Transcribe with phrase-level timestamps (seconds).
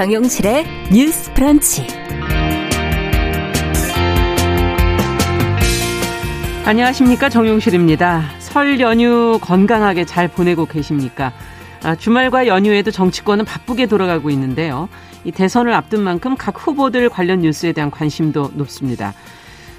[0.00, 1.86] 정용실의 뉴스 프런치.
[6.64, 7.28] 안녕하십니까.
[7.28, 8.22] 정용실입니다.
[8.38, 11.34] 설 연휴 건강하게 잘 보내고 계십니까?
[11.82, 14.88] 아, 주말과 연휴에도 정치권은 바쁘게 돌아가고 있는데요.
[15.24, 19.12] 이 대선을 앞둔 만큼 각 후보들 관련 뉴스에 대한 관심도 높습니다.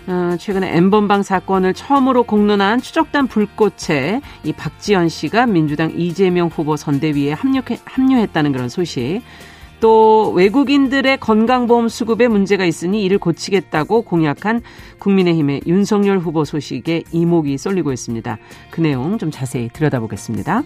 [0.05, 7.33] 어, 최근에 엠번방 사건을 처음으로 공론한 추적단 불꽃에 이 박지연 씨가 민주당 이재명 후보 선대위에
[7.85, 9.23] 합류했다는 그런 소식.
[9.81, 14.61] 또 외국인들의 건강보험 수급에 문제가 있으니 이를 고치겠다고 공약한
[14.99, 18.37] 국민의힘의 윤석열 후보 소식에 이목이 쏠리고 있습니다.
[18.69, 20.63] 그 내용 좀 자세히 들여다보겠습니다.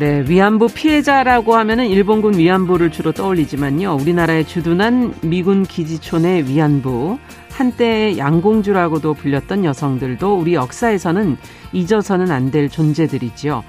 [0.00, 3.98] 네, 위안부 피해자라고 하면은 일본군 위안부를 주로 떠올리지만요.
[4.00, 7.18] 우리나라에 주둔한 미군 기지촌의 위안부,
[7.50, 11.36] 한때 양공주라고도 불렸던 여성들도 우리 역사에서는
[11.72, 13.62] 잊어서는 안 될 존재들이지요.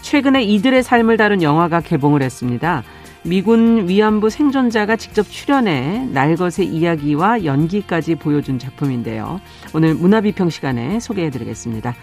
[0.00, 2.82] 최근에 이들의 삶을 다룬 영화가 개봉을 했습니다.
[3.24, 9.40] 미군 위안부 생존자가 직접 출연해 날것의 이야기와 연기까지 보여준 작품인데요.
[9.74, 11.94] 오늘 문화비평 시간에 소개해 드리겠습니다.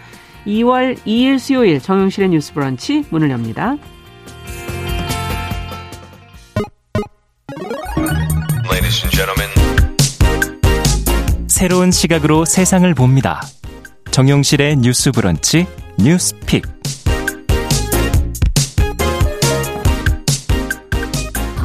[0.46, 3.76] 2월 2일 수요일 정용실의 뉴스 브런치 문을 엽니다.
[11.60, 13.42] 새로운 시각으로 세상을 봅니다.
[14.12, 15.66] 정용실의 뉴스 브런치
[15.98, 16.64] 뉴스픽.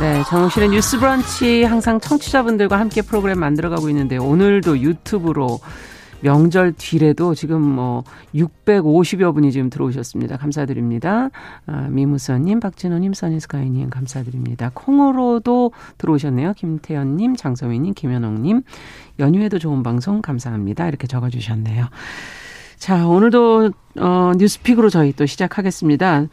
[0.01, 5.61] 네, 정용실의 뉴스 브런치 항상 청취자분들과 함께 프로그램 만들어가고 있는데 오늘도 유튜브로
[6.21, 10.37] 명절 뒤래도 지금 뭐 650여 분이 지금 들어오셨습니다.
[10.37, 11.29] 감사드립니다.
[11.67, 14.71] 아, 미무선님, 박진호님, 써니스카이님 감사드립니다.
[14.73, 16.53] 콩으로도 들어오셨네요.
[16.53, 18.63] 김태현님, 장서민님, 김현옥님.
[19.19, 20.87] 연휴에도 좋은 방송 감사합니다.
[20.87, 21.85] 이렇게 적어주셨네요.
[22.77, 26.25] 자, 오늘도 어, 뉴스픽으로 저희 또 시작하겠습니다.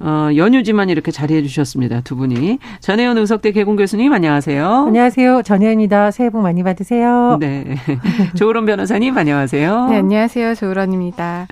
[0.00, 2.02] 어, 연휴지만 이렇게 자리해 주셨습니다.
[2.02, 2.58] 두 분이.
[2.80, 4.84] 전혜연 의석대 개공 교수님 안녕하세요.
[4.86, 5.42] 안녕하세요.
[5.42, 6.10] 전혜연입니다.
[6.10, 7.38] 새해 복 많이 받으세요.
[7.40, 7.76] 네.
[8.36, 9.86] 조으론 변호사님 안녕하세요.
[9.88, 10.54] 네, 안녕하세요.
[10.54, 11.46] 조으론입니다.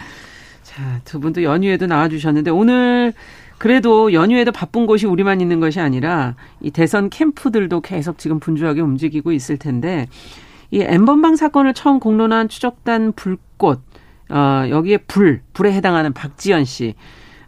[0.62, 3.15] 자, 두 분도 연휴에도 나와 주셨는데 오늘
[3.56, 9.32] 그래도 연휴에도 바쁜 곳이 우리만 있는 것이 아니라 이 대선 캠프들도 계속 지금 분주하게 움직이고
[9.32, 10.09] 있을 텐데
[10.71, 13.81] 이 엠번방 사건을 처음 공론한 추적단 불꽃
[14.30, 16.94] 어, 여기에 불, 불에 해당하는 박지연 씨.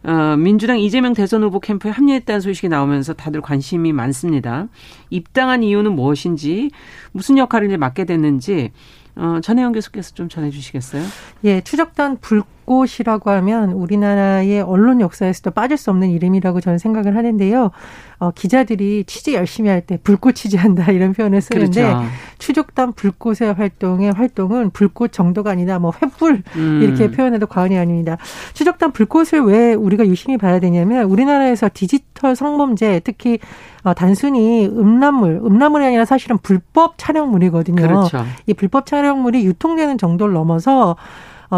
[0.04, 4.68] 어, 민주당 이재명 대선 후보 캠프에 합류했다는 소식이 나오면서 다들 관심이 많습니다.
[5.10, 6.70] 입당한 이유는 무엇인지,
[7.12, 8.70] 무슨 역할을 맡게 됐는지,
[9.16, 11.02] 어, 전혜영 교수께서 좀 전해주시겠어요?
[11.44, 17.70] 예, 추적단 불 꽃이라고 하면 우리나라의 언론 역사에서도 빠질 수 없는 이름이라고 저는 생각을 하는데요.
[18.18, 22.04] 어, 기자들이 취재 열심히 할 때 불꽃 취재한다 이런 표현을 쓰는데 그렇죠.
[22.38, 26.80] 추적단 불꽃의 활동의 활동은 불꽃 정도가 아니라 뭐 횃불 음.
[26.82, 28.16] 이렇게 표현해도 과언이 아닙니다.
[28.54, 33.38] 추적단 불꽃을 왜 우리가 유심히 봐야 되냐면 우리나라에서 디지털 성범죄 특히
[33.84, 37.76] 어, 단순히 음란물, 음란물이 아니라 사실은 불법 촬영물이거든요.
[37.76, 38.24] 그렇죠.
[38.46, 40.96] 이 불법 촬영물이 유통되는 정도를 넘어서 어,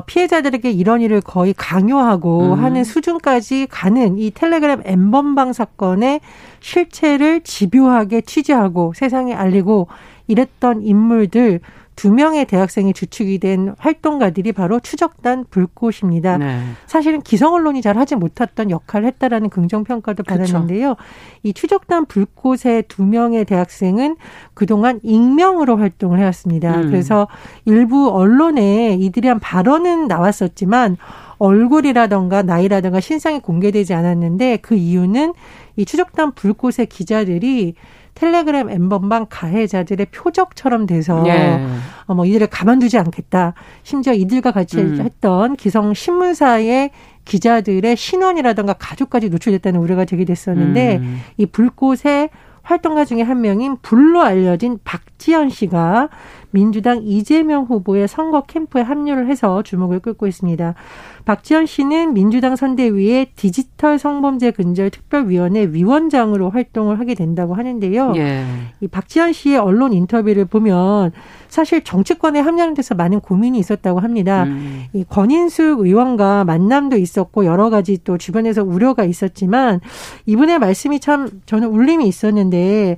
[0.06, 2.65] 피해자들에게 이런 일을 거의 강요하고 음.
[2.65, 6.21] 하는 수준까지 가는 이 텔레그램 엠번방 사건의
[6.60, 9.88] 실체를 집요하게 취재하고 세상에 알리고
[10.26, 11.60] 이랬던 인물들
[11.98, 16.38] 두 명의 대학생이 주축이 된 활동가들이 바로 추적단 불꽃입니다.
[16.38, 16.60] 네.
[16.86, 20.94] 사실은 기성 언론이 잘 하지 못했던 역할을 했다라는 긍정 평가도 받았는데요.
[20.94, 21.08] 그쵸.
[21.42, 24.14] 이 추적단 불꽃의 두 명의 대학생은
[24.54, 26.76] 그동안 익명으로 활동을 해왔습니다.
[26.76, 26.87] 음.
[26.87, 27.26] 그래서
[27.64, 30.98] 일부 언론에 이들이 한 발언은 나왔었지만
[31.38, 35.34] 얼굴이라던가 나이라던가 신상이 공개되지 않았는데 그 이유는
[35.75, 37.75] 이 추적단 불꽃의 기자들이
[38.18, 41.64] 텔레그램 엠번방 가해자들의 표적처럼 돼서 예.
[42.06, 43.54] 어, 뭐 이들을 가만두지 않겠다.
[43.84, 45.00] 심지어 이들과 같이 음.
[45.00, 46.90] 했던 기성 신문사의
[47.24, 51.20] 기자들의 신원이라든가 가족까지 노출됐다는 우려가 제기됐었는데 음.
[51.37, 52.31] 이 불꽃의
[52.62, 56.08] 활동가 중에 한 명인 불로 알려진 박지연 씨가
[56.50, 60.74] 민주당 이재명 후보의 선거 캠프에 합류를 해서 주목을 끌고 있습니다.
[61.24, 68.14] 박지원 씨는 민주당 선대위의 디지털 성범죄 근절 특별위원회 위원장으로 활동을 하게 된다고 하는데요.
[68.16, 68.44] 예.
[68.80, 71.12] 이 박지원 씨의 언론 인터뷰를 보면
[71.48, 74.44] 사실 정치권에 합류하는 데서 많은 고민이 있었다고 합니다.
[74.44, 74.84] 음.
[74.94, 79.80] 이 권인숙 의원과 만남도 있었고 여러 가지 또 주변에서 우려가 있었지만
[80.24, 82.96] 이분의 말씀이 참 저는 울림이 있었는데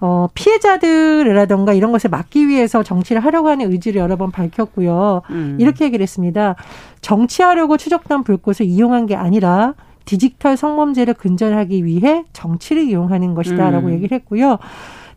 [0.00, 5.22] 어, 피해자들이라던가 이런 것을 막기 위해서 정치를 하려고 하는 의지를 여러 번 밝혔고요.
[5.30, 5.56] 음.
[5.60, 6.56] 이렇게 얘기를 했습니다.
[7.02, 9.74] 정치하려고 추적단 불꽃을 이용한 게 아니라
[10.06, 13.92] 디지털 성범죄를 근절하기 위해 정치를 이용하는 것이다라고 음.
[13.92, 14.58] 얘기를 했고요.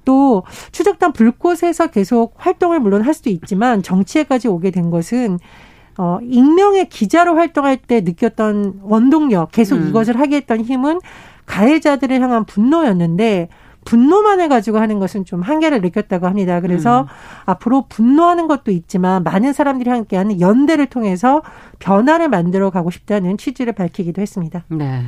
[0.06, 0.44] 또
[0.74, 5.40] 추적단 불꽃에서 계속 활동을 물론 할 수도 있지만 정치에까지 오게 된 것은
[5.98, 9.88] 어, 익명의 기자로 활동할 때 느꼈던 원동력, 계속 음.
[9.88, 11.00] 이것을 하게 했던 힘은
[11.46, 13.50] 가해자들을 향한 분노였는데
[13.86, 16.62] 분노만 해가지고 하는 것은 좀 한계를 느꼈다고 합니다.
[16.62, 17.08] 그래서 음.
[17.46, 21.42] 앞으로 분노하는 것도 있지만 많은 사람들이 함께하는 연대를 통해서
[21.80, 24.64] 변화를 만들어 가고 싶다는 취지를 밝히기도 했습니다.
[24.70, 25.04] 네.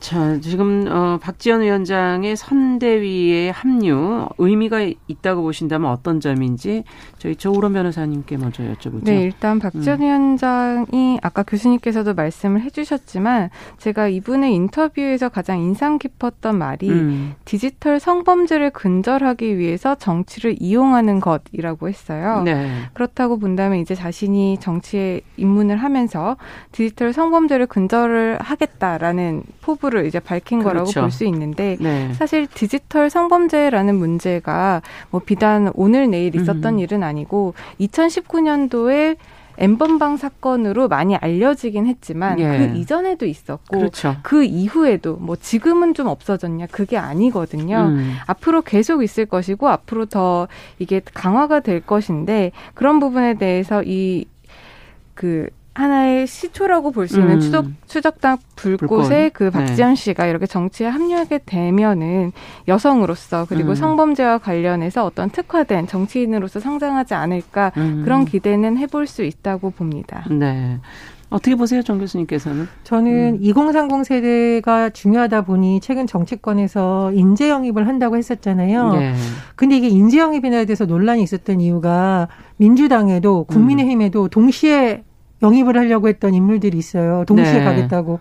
[0.00, 6.84] 자, 지금 어 박지원 위원장의 선대위의 합류 의미가 있다고 보신다면 어떤 점인지
[7.18, 9.04] 저희 조우론 변호사님께 먼저 여쭤보죠.
[9.04, 10.04] 네, 일단 박지원 음.
[10.04, 17.34] 위원장이 아까 교수님께서도 말씀을 해주셨지만 제가 이분의 인터뷰에서 가장 인상 깊었던 말이 음.
[17.44, 22.42] 디지털 성범죄를 근절하기 위해서 정치를 이용하는 것이라고 했어요.
[22.42, 22.70] 네.
[22.94, 26.38] 그렇다고 본다면 이제 자신이 정치에 입문을 하면서
[26.72, 30.84] 디지털 성범죄를 근절을 하겠다라는 포부 정도를 이제 밝힌 그렇죠.
[30.84, 32.12] 거라고 볼 수 있는데 네.
[32.14, 36.78] 사실 디지털 성범죄라는 문제가 뭐 비단 오늘 내일 있었던 음.
[36.78, 39.16] 일은 아니고 2019년도에
[39.58, 42.56] 엠번방 사건으로 많이 알려지긴 했지만 예.
[42.58, 44.16] 그 이전에도 있었고 그렇죠.
[44.22, 47.88] 그 이후에도 뭐 지금은 좀 없어졌냐 그게 아니거든요.
[47.90, 48.14] 음.
[48.26, 50.48] 앞으로 계속 있을 것이고 앞으로 더
[50.78, 55.48] 이게 강화가 될 것인데 그런 부분에 대해서 이그
[55.80, 57.40] 하나의 시초라고 볼 수 있는 음.
[57.40, 59.32] 추적 추적당 불꽃의 불꽃.
[59.32, 59.50] 그 네.
[59.50, 62.32] 박지현 씨가 이렇게 정치에 합류하게 되면은
[62.68, 63.74] 여성으로서 그리고 음.
[63.74, 68.02] 성범죄와 관련해서 어떤 특화된 정치인으로서 성장하지 않을까 음.
[68.04, 70.24] 그런 기대는 해볼 수 있다고 봅니다.
[70.30, 70.78] 네.
[71.30, 72.66] 어떻게 보세요, 정 교수님께서는?
[72.82, 73.38] 저는 음.
[73.40, 78.92] 2030 세대가 중요하다 보니 최근 정치권에서 인재 영입을 한다고 했었잖아요.
[78.94, 79.14] 네.
[79.54, 85.04] 근데 이게 인재 영입에 대해서 논란이 있었던 이유가 민주당에도 국민의힘에도 동시에
[85.42, 87.24] 영입을 하려고 했던 인물들이 있어요.
[87.26, 87.64] 동시에 네.
[87.64, 88.20] 가겠다고.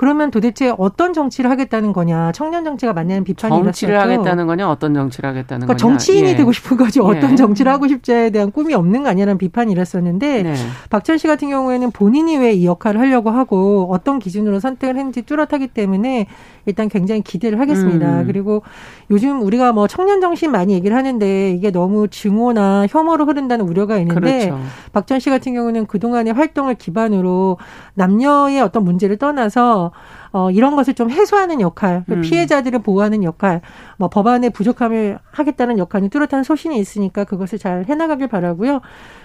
[0.00, 2.32] 그러면 도대체 어떤 정치를 하겠다는 거냐?
[2.32, 4.12] 청년 정치가 맞냐는 비판이 정치를 일었었죠.
[4.14, 4.70] 하겠다는 거냐?
[4.70, 5.98] 어떤 정치를 하겠다는 그러니까 거냐?
[5.98, 6.36] 정치인이 예.
[6.36, 7.36] 되고 싶은 거지 어떤 예.
[7.36, 10.54] 정치를 하고 싶지에 대한 꿈이 없는 거 아니냐는 비판이 일었었는데 네.
[10.88, 15.68] 박천 씨 같은 경우에는 본인이 왜 이 역할을 하려고 하고 어떤 기준으로 선택을 했는지 뚜렷하기
[15.68, 16.26] 때문에
[16.64, 18.20] 일단 굉장히 기대를 하겠습니다.
[18.20, 18.26] 음.
[18.26, 18.62] 그리고
[19.10, 24.48] 요즘 우리가 뭐 청년 정신 많이 얘기를 하는데 이게 너무 증오나 혐오로 흐른다는 우려가 있는데
[24.48, 24.58] 그렇죠.
[24.92, 27.58] 박전 씨 같은 경우는 그동안의 활동을 기반으로
[27.94, 29.89] 남녀의 어떤 문제를 떠나서
[30.32, 32.20] 어, 이런 것을 좀 해소하는 역할, 그 음.
[32.20, 33.60] 피해자들을 보호하는 역할,
[33.96, 38.80] 뭐 법안의 부족함을 하겠다는 역할은 뚜렷한 소신이 있으니까 그것을 잘 해나가길 바라고요.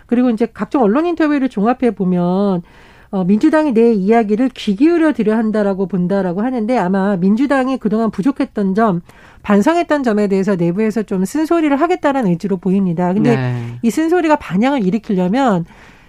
[0.06, 2.64] 그리고 이제 각종 언론 인터뷰를 종합해 보면
[3.12, 9.02] 어, 민주당이 내 이야기를 귀 기울여 드려 한다라고 본다라고 하는데 아마 민주당이 그동안 부족했던 점,
[9.42, 13.14] 반성했던 점에 대해서 내부에서 좀 쓴소리를 하겠다는 의지로 보입니다.
[13.14, 13.80] 근데 네.
[13.84, 15.66] 이 쓴소리가 반향을 일으키려면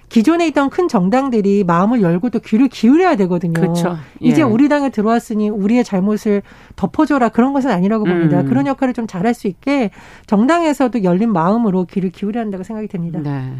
[0.08, 3.54] 기존에 있던 큰 정당들이 마음을 열고 또 귀를 기울여야 되거든요.
[3.54, 3.96] 그렇죠.
[4.22, 4.28] 예.
[4.28, 6.42] 이제 우리 당에 들어왔으니 우리의 잘못을
[6.76, 8.40] 덮어줘라 그런 것은 아니라고 봅니다.
[8.40, 8.46] 음.
[8.46, 9.90] 그런 역할을 좀 잘할 수 있게
[10.26, 13.20] 정당에서도 열린 마음으로 귀를 기울여야 한다고 생각이 됩니다.
[13.20, 13.56] 네.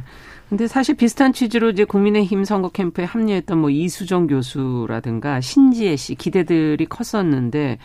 [0.48, 6.86] 근데 사실 비슷한 취지로 이제 국민의힘 선거 캠프에 합류했던 뭐 이수정 교수라든가 신지혜 씨 기대들이
[6.86, 7.78] 컸었는데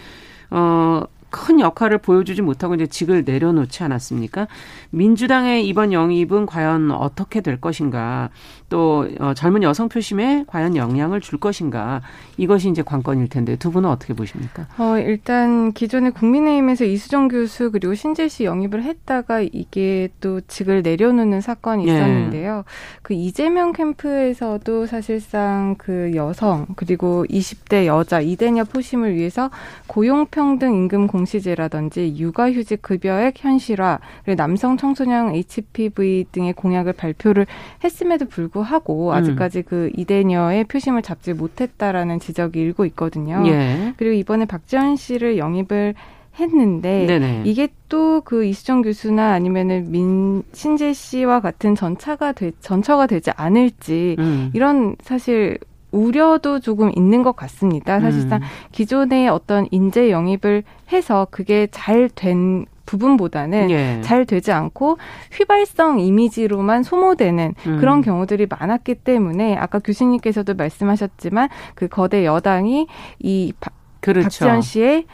[0.51, 4.47] 어 큰 역할을 보여주지 못하고 이제 직을 내려놓지 않았습니까?
[4.91, 8.29] 민주당의 이번 영입은 과연 어떻게 될 것인가?
[8.69, 12.01] 또 어, 젊은 여성 표심에 과연 영향을 줄 것인가?
[12.37, 14.67] 이것이 이제 관건일 텐데 두 분은 어떻게 보십니까?
[14.77, 21.41] 어, 일단 기존에 국민의힘에서 이수정 교수 그리고 신재 씨 영입을 했다가 이게 또 직을 내려놓는
[21.41, 21.93] 사건이 예.
[21.93, 22.57] 있었는데요.
[22.57, 22.71] 예.
[23.01, 29.49] 그 이재명 캠프에서도 사실상 그 여성 그리고 20대 여자 이대녀 포심을 위해서
[29.87, 37.45] 고용평등 임금 공 공시제라든지 육아휴직 급여액 현실화, 그리고 남성 청소년 HPV 등의 공약을 발표를
[37.83, 39.13] 했음에도 불구하고 음.
[39.13, 43.43] 아직까지 그 이대녀의 표심을 잡지 못했다라는 지적이 일고 있거든요.
[43.47, 43.93] 예.
[43.97, 45.93] 그리고 이번에 박지원 씨를 영입을
[46.39, 47.43] 했는데 네네.
[47.45, 54.15] 이게 또 그 이수정 교수나 아니면은 민 신재 씨와 같은 전차가 되, 전처가 되지 않을지
[54.19, 54.51] 음.
[54.53, 55.57] 이런 사실
[55.91, 57.99] 우려도 조금 있는 것 같습니다.
[57.99, 58.47] 사실상 음.
[58.71, 64.01] 기존의 어떤 인재 영입을 해서 그게 잘 된 부분보다는 예.
[64.01, 64.97] 잘 되지 않고
[65.31, 67.77] 휘발성 이미지로만 소모되는 음.
[67.79, 72.87] 그런 경우들이 많았기 때문에 아까 교수님께서도 말씀하셨지만 그 거대 여당이
[73.19, 73.71] 이 바,
[74.01, 74.23] 그렇죠.
[74.23, 75.05] 박지원 씨의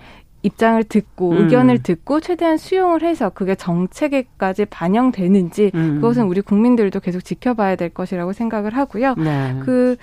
[0.44, 1.38] 입장을 듣고 음.
[1.38, 5.96] 의견을 듣고 최대한 수용을 해서 그게 정책에까지 반영되는지 음.
[5.96, 9.16] 그것은 우리 국민들도 계속 지켜봐야 될 것이라고 생각을 하고요.
[9.16, 9.60] 네.
[9.64, 9.98] 그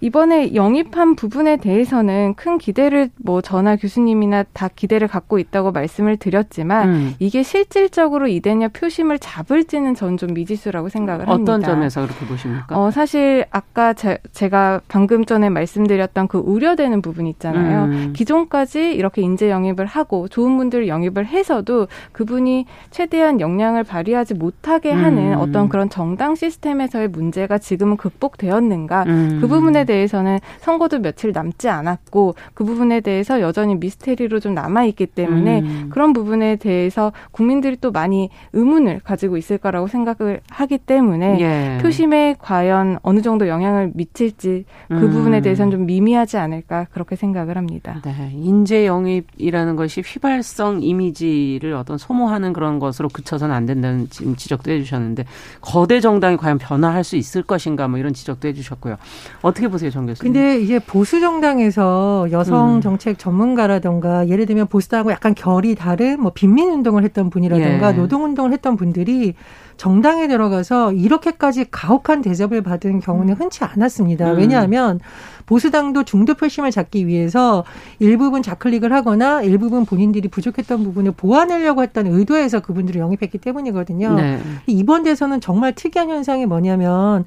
[0.00, 6.88] 이번에 영입한 부분에 대해서는 큰 기대를 뭐 저나 교수님이나 다 기대를 갖고 있다고 말씀을 드렸지만
[6.88, 7.14] 음.
[7.18, 11.52] 이게 실질적으로 이대녀 표심을 잡을지는 전 좀 미지수라고 생각을 합니다.
[11.52, 12.78] 어떤 점에서 그렇게 보십니까?
[12.78, 17.84] 어, 사실 아까 제, 가 방금 전에 말씀드렸던 그 우려되는 부분 있잖아요.
[17.84, 18.12] 음.
[18.14, 25.32] 기존까지 이렇게 인재 영입을 하고 좋은 분들을 영입을 해서도 그분이 최대한 역량을 발휘하지 못하게 하는
[25.32, 25.38] 음.
[25.40, 29.38] 어떤 그런 정당 시스템에서의 문제가 지금은 극복되었는가 음.
[29.40, 34.84] 그 부분에 대해 서는 선거도 며칠 남지 않았고 그 부분에 대해서 여전히 미스테리로 좀 남아
[34.84, 35.88] 있기 때문에 음.
[35.90, 41.78] 그런 부분에 대해서 국민들이 또 많이 의문을 가지고 있을 거라고 생각을 하기 때문에 예.
[41.82, 45.10] 표심에 과연 어느 정도 영향을 미칠지 그 음.
[45.10, 48.00] 부분에 대해서는 좀 미미하지 않을까 그렇게 생각을 합니다.
[48.04, 55.24] 네, 인재 영입이라는 것이 휘발성 이미지를 어떤 소모하는 그런 것으로 그쳐서는 안 된다는 지적도 해주셨는데
[55.60, 58.96] 거대 정당이 과연 변화할 수 있을 것인가 뭐 이런 지적도 해주셨고요.
[59.42, 60.32] 어떻게 보세요, 정 교수님?
[60.32, 62.80] 근데 이제 보수 정당에서 여성 음.
[62.80, 67.96] 정책 전문가라던가 예를 들면 보수당하고 약간 결이 다른 뭐 빈민 운동을 했던 분이라던가 예.
[67.96, 69.34] 노동 운동을 했던 분들이
[69.76, 73.40] 정당에 들어가서 이렇게까지 가혹한 대접을 받은 경우는 음.
[73.40, 74.32] 흔치 않았습니다.
[74.32, 74.38] 음.
[74.38, 75.00] 왜냐하면
[75.46, 77.64] 보수당도 중도 표심을 잡기 위해서
[77.98, 84.14] 일부분 좌클릭을 하거나 일부분 본인들이 부족했던 부분을 보완하려고 했던 의도에서 그분들을 영입했기 때문이거든요.
[84.14, 84.38] 네.
[84.66, 87.24] 이번 대선은 정말 특이한 현상이 뭐냐면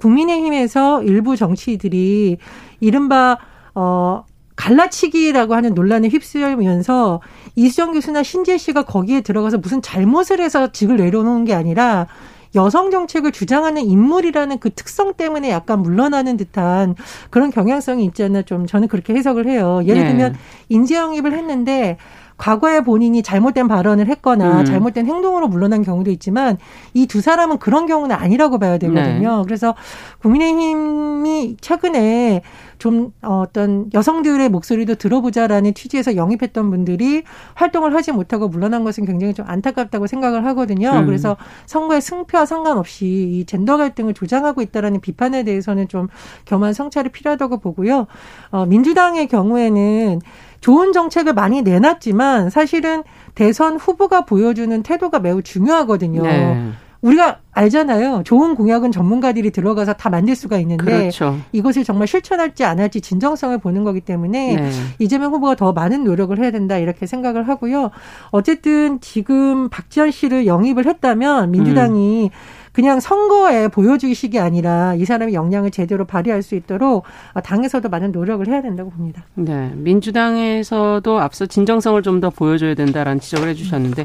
[0.00, 2.38] 국민의힘에서 일부 정치들이
[2.80, 3.38] 이른바
[3.74, 4.24] 어
[4.56, 7.22] 갈라치기라고 하는 논란에 휩쓸면서
[7.56, 12.06] 이수정 교수나 신재 씨가 거기에 들어가서 무슨 잘못을 해서 직을 내려놓은 게 아니라
[12.54, 16.96] 여성 정책을 주장하는 인물이라는 그 특성 때문에 약간 물러나는 듯한
[17.30, 19.80] 그런 경향성이 있지 않나 좀 저는 그렇게 해석을 해요.
[19.84, 20.08] 예를 네.
[20.08, 20.38] 들면 네.
[20.68, 21.96] 인재 영입을 했는데
[22.40, 24.64] 과거에 본인이 잘못된 발언을 했거나 음.
[24.64, 26.56] 잘못된 행동으로 물러난 경우도 있지만
[26.94, 29.38] 이 두 사람은 그런 경우는 아니라고 봐야 되거든요.
[29.38, 29.42] 네.
[29.44, 29.74] 그래서
[30.22, 32.40] 국민의힘이 최근에
[32.80, 37.22] 좀 어떤 여성들의 목소리도 들어보자라는 취지에서 영입했던 분들이
[37.54, 40.90] 활동을 하지 못하고 물러난 것은 굉장히 좀 안타깝다고 생각을 하거든요.
[40.90, 41.06] 음.
[41.06, 46.08] 그래서 선거의 승패와 상관없이 이 젠더 갈등을 조장하고 있다라는 비판에 대해서는 좀
[46.46, 48.06] 겸한 성찰이 필요하다고 보고요.
[48.50, 50.20] 어, 민주당의 경우에는
[50.60, 53.02] 좋은 정책을 많이 내놨지만 사실은
[53.34, 56.22] 대선 후보가 보여주는 태도가 매우 중요하거든요.
[56.22, 56.72] 네.
[57.02, 58.22] 우리가 알잖아요.
[58.24, 61.38] 좋은 공약은 전문가들이 들어가서 다 만들 수가 있는데 그렇죠.
[61.52, 64.70] 이것을 정말 실천할지 안 할지 진정성을 보는 거기 때문에 네.
[64.98, 67.90] 이재명 후보가 더 많은 노력을 해야 된다 이렇게 생각을 하고요.
[68.30, 72.60] 어쨌든 지금 박지원 씨를 영입을 했다면 민주당이 음.
[72.72, 77.02] 그냥 선거에 보여주기식이 아니라 이 사람의 역량을 제대로 발휘할 수 있도록
[77.42, 79.24] 당에서도 많은 노력을 해야 된다고 봅니다.
[79.34, 79.72] 네.
[79.74, 84.04] 민주당에서도 앞서 진정성을 좀 더 보여줘야 된다라는 지적을 해주셨는데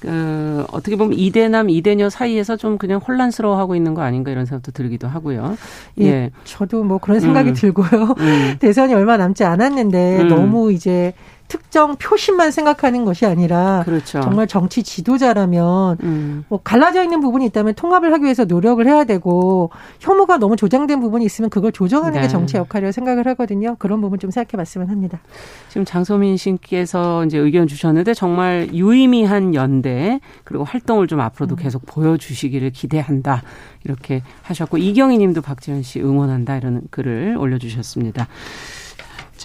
[0.00, 5.08] 그 어떻게 보면 이대남 이대녀 사이에서 좀 그냥 혼란스러워하고 있는 거 아닌가 이런 생각도 들기도
[5.08, 5.56] 하고요.
[6.00, 6.30] 예, 예.
[6.44, 7.54] 저도 뭐 그런 생각이 음.
[7.54, 8.14] 들고요.
[8.18, 8.56] 음.
[8.60, 10.28] 대선이 얼마 남지 않았는데 음.
[10.28, 11.14] 너무 이제
[11.48, 14.20] 특정 표심만 생각하는 것이 아니라 그렇죠.
[14.20, 16.44] 정말 정치 지도자라면 음.
[16.48, 21.24] 뭐 갈라져 있는 부분이 있다면 통합을 하기 위해서 노력을 해야 되고 혐오가 너무 조장된 부분이
[21.24, 22.22] 있으면 그걸 조정하는 네.
[22.22, 23.76] 게 정치 역할이라고 생각을 하거든요.
[23.78, 25.20] 그런 부분 좀 생각해 봤으면 합니다.
[25.68, 31.56] 지금 장소민 씨께서 이제 의견 주셨는데 정말 유의미한 연대 그리고 활동을 좀 앞으로도 음.
[31.56, 33.42] 계속 보여주시기를 기대한다.
[33.84, 38.26] 이렇게 하셨고 이경희 님도 박지현 씨 응원한다 이런 글을 올려주셨습니다.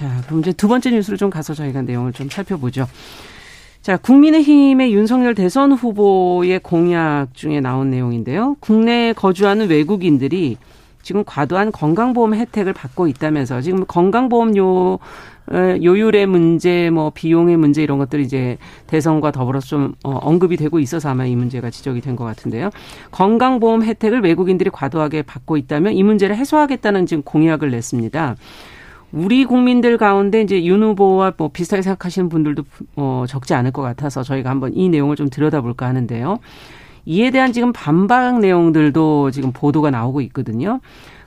[0.01, 2.88] 자, 그럼 이제 두 번째 뉴스로 좀 가서 저희가 내용을 좀 살펴보죠.
[3.84, 8.55] 자, 국민의힘의 윤석열 대선 후보의 공약 중에 나온 내용인데요.
[8.62, 10.58] 국내에 거주하는 외국인들이
[11.03, 14.98] 지금 과도한 건강보험 혜택을 받고 있다면서 지금 건강보험료
[15.84, 21.10] 요율의 문제, 뭐 비용의 문제 이런 것들이 이제 대선과 더불어서 좀 어, 언급이 되고 있어서
[21.10, 22.72] 아마 이 문제가 지적이 된 것 같은데요.
[23.12, 28.36] 건강보험 혜택을 외국인들이 과도하게 받고 있다면 이 문제를 해소하겠다는 지금 공약을 냈습니다.
[29.12, 32.63] 우리 국민들 가운데 이제 윤 후보와 뭐 비슷하게 생각하시는 분들도
[32.96, 36.39] 어 적지 않을 것 같아서 저희가 한번 이 내용을 좀 들여다볼까 하는데요.
[37.06, 40.80] 이에 대한 지금 반박 내용들도 지금 보도가 나오고 있거든요.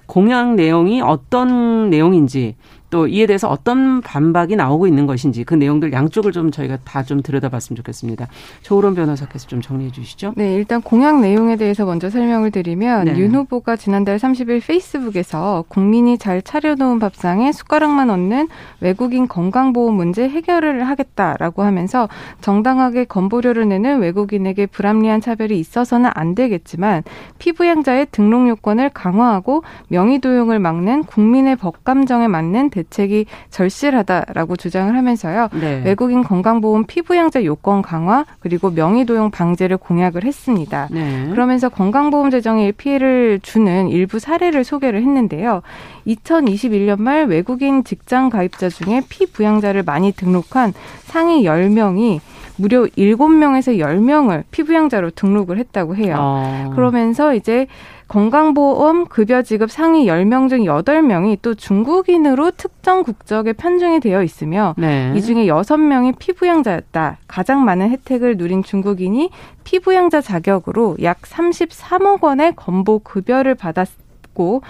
[0.07, 2.57] 공약 내용이 어떤 내용인지
[2.91, 7.23] 또 이에 대해서 어떤 반박이 나오고 있는 것인지 그 내용들 양쪽을 좀 저희가 다 좀
[7.23, 8.29] 들여다봤으면 좋겠습니다.
[8.63, 10.33] 조으론 변호사께서 좀 정리해 주시죠.
[10.37, 13.19] 네, 일단 공약 내용에 대해서 먼저 설명을 드리면 네.
[13.19, 18.49] 윤 후보가 지난달 30일 페이스북에서 국민이 잘 차려놓은 밥상에 숟가락만 얹는
[18.81, 22.09] 외국인 건강보험 문제 해결을 하겠다라고 하면서
[22.41, 27.03] 정당하게 건보료를 내는 외국인에게 불합리한 차별이 있어서는 안 되겠지만
[27.39, 35.49] 피부양자의 등록 요건을 강화하고 명의 도용을 막는 국민의 법감정에 맞는 대 대책이 절실하다라고 주장을 하면서요.
[35.53, 35.83] 네.
[35.85, 40.89] 외국인 건강보험 피부양자 요건 강화 그리고 명의도용 방제를 공약을 했습니다.
[40.91, 41.29] 네.
[41.31, 45.63] 그러면서 건강보험 재정에 피해를 주는 일부 사례를 소개를 했는데요.
[46.07, 50.73] 2021년 말 외국인 직장 가입자 중에 피부양자를 많이 등록한
[51.05, 52.21] 상위 10명이
[52.57, 56.17] 무려 7명에서 10명을 피부양자로 등록을 했다고 해요.
[56.19, 56.73] 어.
[56.75, 57.67] 그러면서 이제
[58.15, 65.13] 건강보험 급여 지급 상위 10명 중 8명이 또 중국인으로 특정 국적에 편중이 되어 있으며 네.
[65.17, 67.19] 이 중에 6명이 피부양자였다.
[67.27, 69.31] 가장 많은 혜택을 누린 중국인이
[69.65, 73.89] 피부양자 자격으로 약 33억 원의 건보 급여를 받았
[74.35, 74.61] 고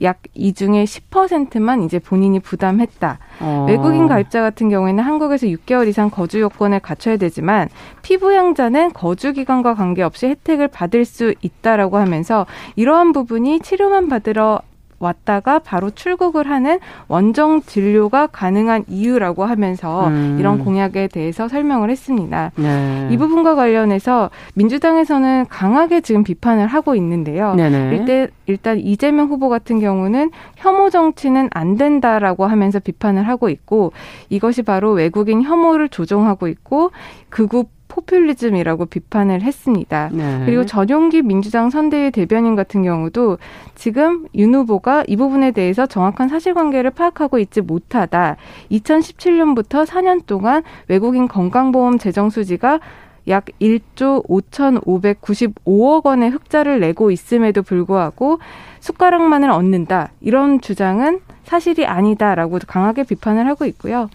[0.00, 3.18] 약 이 중에 10%만 이제 본인이 부담했다.
[3.40, 3.66] 어.
[3.68, 7.68] 외국인 가입자 같은 경우에는 한국에서 6개월 이상 거주 요건을 갖춰야 되지만
[8.02, 12.46] 피부양자는 거주 기간과 관계없이 혜택을 받을 수 있다라고 하면서
[12.76, 14.60] 이러한 부분이 치료만 받으러
[14.98, 16.78] 왔다가 바로 출국을 하는
[17.08, 20.36] 원정 진료가 가능한 이유라고 하면서 음.
[20.38, 22.52] 이런 공약에 대해서 설명을 했습니다.
[22.56, 23.08] 네.
[23.10, 27.54] 이 부분과 관련해서 민주당에서는 강하게 지금 비판을 하고 있는데요.
[27.54, 27.96] 네네.
[27.96, 33.92] 일단, 일단 이재명 후보 같은 경우는 혐오 정치는 안 된다라고 하면서 비판을 하고 있고
[34.28, 36.90] 이것이 바로 외국인 혐오를 조종하고 있고
[37.30, 37.66] 극우
[37.98, 40.10] 포퓰리즘이라고 비판을 했습니다.
[40.12, 40.42] 네.
[40.46, 43.38] 그리고 전용기 민주당 선대위 대변인 같은 경우도
[43.74, 48.36] 지금 윤 후보가 이 부분에 대해서 정확한 사실관계를 파악하고 있지 못하다.
[48.70, 52.80] 2017년부터 4년 동안 외국인 건강보험 재정 수지가
[53.28, 58.38] 약 1조 5,595억 원의 흑자를 내고 있음에도 불구하고
[58.80, 60.12] 숟가락만을 얻는다.
[60.20, 64.08] 이런 주장은 사실이 아니다라고 강하게 비판을 하고 있고요.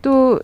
[0.00, 0.40] 또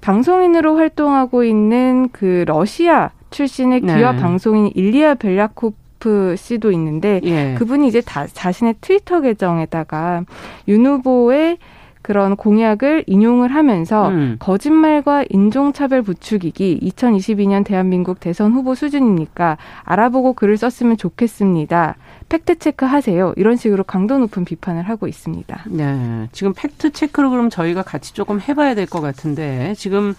[0.00, 3.96] 방송인으로 활동하고 있는 그 러시아 출신의 네.
[3.96, 7.54] 귀화 방송인 일리아 벨야코프 씨도 있는데 예.
[7.58, 10.24] 그분이 이제 다, 자신의 트위터 계정에다가
[10.68, 11.58] 윤 후보의
[12.06, 14.36] 그런 공약을 인용을 하면서 음.
[14.38, 21.96] 거짓말과 인종차별 부추기기 2022년 대한민국 대선 후보 수준이니까 알아보고 글을 썼으면 좋겠습니다.
[22.28, 23.32] 팩트 체크 하세요.
[23.36, 25.64] 이런 식으로 강도 높은 비판을 하고 있습니다.
[25.68, 26.28] 네.
[26.32, 30.14] 지금 팩트 체크를 그럼 저희가 같이 조금 해봐야 될 것 같은데 지금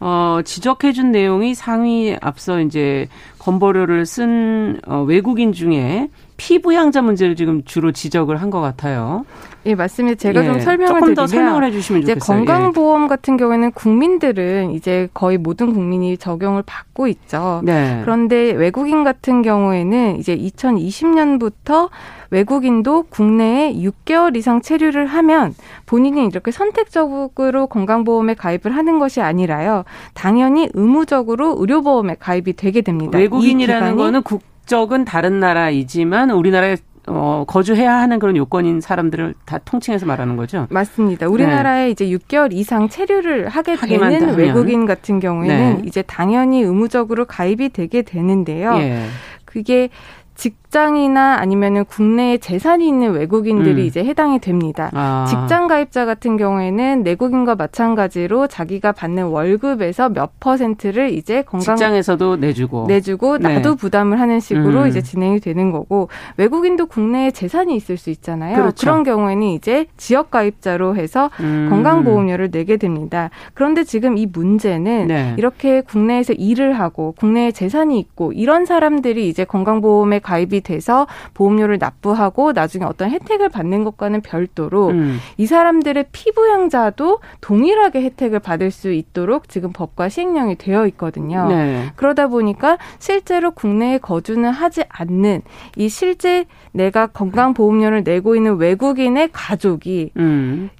[0.00, 3.06] 어, 지적해준 내용이 상위 앞서 이제
[3.38, 6.08] 건보료를 쓴 어, 외국인 중에
[6.40, 9.26] 피부양자 문제를 지금 주로 지적을 한 것 같아요.
[9.66, 10.16] 예, 맞습니다.
[10.18, 12.40] 제가 예, 좀 설명을 조금 더 설명을 해주시면 이제 좋겠어요.
[12.40, 12.44] 예.
[12.46, 17.60] 건강보험 같은 경우에는 국민들은 이제 거의 모든 국민이 적용을 받고 있죠.
[17.62, 18.00] 네.
[18.02, 21.90] 그런데 외국인 같은 경우에는 이제 2020년부터
[22.30, 29.84] 외국인도 국내에 6개월 이상 체류를 하면 본인이 이렇게 선택적으로 건강보험에 가입을 하는 것이 아니라요.
[30.14, 33.18] 당연히 의무적으로 의료보험에 가입이 되게 됩니다.
[33.18, 36.76] 이 외국인이라는 거는 국 적은 다른 나라이지만 우리나라에
[37.08, 40.68] 어, 거주해야 하는 그런 요건인 사람들을 다 통칭해서 말하는 거죠.
[40.70, 41.26] 맞습니다.
[41.26, 44.36] 우리나라에 이제 6개월 이상 체류를 하게 되는.
[44.36, 45.82] 외국인 같은 경우에는 네.
[45.86, 48.76] 이제 당연히 의무적으로 가입이 되게 되는데요.
[48.76, 49.06] 예.
[49.44, 49.88] 그게
[50.36, 53.86] 직 장이나 아니면은 국내에 재산이 있는 외국인들이 음.
[53.86, 54.90] 이제 해당이 됩니다.
[54.94, 55.26] 아.
[55.28, 62.86] 직장 가입자 같은 경우에는 내국인과 마찬가지로 자기가 받는 월급에서 몇 퍼센트를 이제 건강 직장에서도 내주고.
[62.86, 63.54] 내주고 네.
[63.54, 64.86] 나도 부담을 하는 식으로 음.
[64.86, 68.54] 이제 진행이 되는 거고 외국인도 국내에 재산이 있을 수 있잖아요.
[68.56, 68.88] 그렇죠.
[68.88, 71.66] 런 경우에는 이제 지역 가입자로 해서 음.
[71.68, 73.30] 건강보험료를 내게 됩니다.
[73.54, 75.34] 그런데 지금 이 문제는 네.
[75.36, 82.52] 이렇게 국내에서 일을 하고 국내에 재산이 있고 이런 사람들이 이제 건강보험에 가입이 돼서 보험료를 납부하고
[82.52, 85.18] 나중에 어떤 혜택을 받는 것과는 별도로 음.
[85.36, 91.48] 이 사람들의 피부양자도 동일하게 혜택을 받을 수 있도록 지금 법과 시행령이 되어 있거든요.
[91.48, 91.92] 네.
[91.96, 95.42] 그러다 보니까 실제로 국내에 거주는 하지 않는
[95.76, 100.70] 이 실제 내가 건강보험료를 내고 있는 외국인의 가족이 음.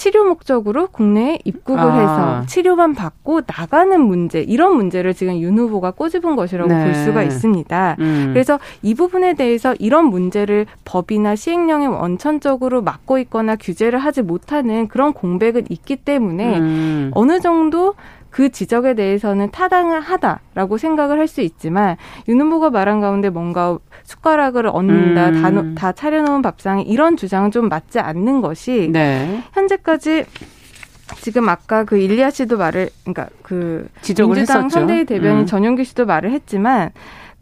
[0.00, 2.40] 치료 목적으로 국내에 입국을 아.
[2.40, 6.84] 해서 치료만 받고 나가는 문제 이런 문제를 지금 윤 후보가 꼬집은 것이라고 네.
[6.84, 7.96] 볼 수가 있습니다.
[8.00, 8.30] 음.
[8.32, 15.12] 그래서 이 부분에 대해서 이런 문제를 법이나 시행령에 원천적으로 막고 있거나 규제를 하지 못하는 그런
[15.12, 17.10] 공백은 있기 때문에 음.
[17.12, 17.92] 어느 정도
[18.30, 21.96] 그 지적에 대해서는 타당하다라고 생각을 할 수 있지만
[22.28, 25.42] 윤 후보가 말한 가운데 뭔가 숟가락을 얹는다, 음.
[25.42, 29.42] 다, 놓- 다 차려놓은 밥상에 이런 주장은 좀 맞지 않는 것이 네.
[29.52, 30.24] 현재까지
[31.22, 34.78] 지금 아까 그 일리아 씨도 말을 그러니까 그 지적을 민주당 했었죠.
[34.80, 35.46] 선대위 대변인 음.
[35.46, 36.90] 전용기 씨도 말을 했지만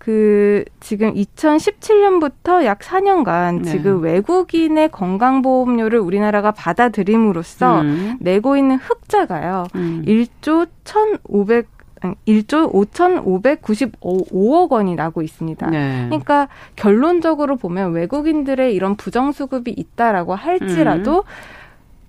[0.09, 3.71] 그 지금 2017년부터 약 4년간 네.
[3.71, 8.17] 지금 외국인의 건강보험료를 우리나라가 받아들임으로써 음.
[8.19, 9.67] 내고 있는 흑자가요.
[9.75, 10.03] 음.
[10.07, 11.69] 1조 1,500
[12.01, 15.69] 아니, 1조 5,595억 원이 나고 있습니다.
[15.69, 16.07] 네.
[16.07, 21.25] 그러니까 결론적으로 보면 외국인들의 이런 부정수급이 있다라고 할지라도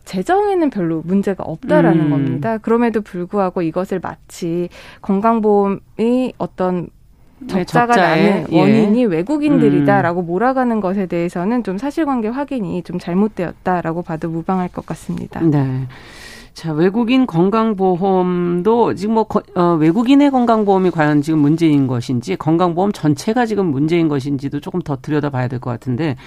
[0.06, 2.10] 재정에는 별로 문제가 없다라는 음.
[2.12, 2.60] 겁니다.
[2.60, 4.70] 그럼에도 불구하고 이것을 마치
[5.02, 6.88] 건강보험이 어떤
[7.42, 8.60] 네, 적자가 나는 예.
[8.60, 10.26] 원인이 외국인들이다라고 음.
[10.28, 15.40] 몰아가는 것에 대해서는 좀 사실관계 확인이 좀 잘못되었다라고 봐도 무방할 것 같습니다.
[15.42, 15.88] 네.
[16.54, 19.26] 자, 외국인 건강보험도 지금 뭐,
[19.56, 25.30] 어, 외국인의 건강보험이 과연 지금 문제인 것인지, 건강보험 전체가 지금 문제인 것인지도 조금 더 들여다
[25.30, 26.18] 봐야 될 것 같은데,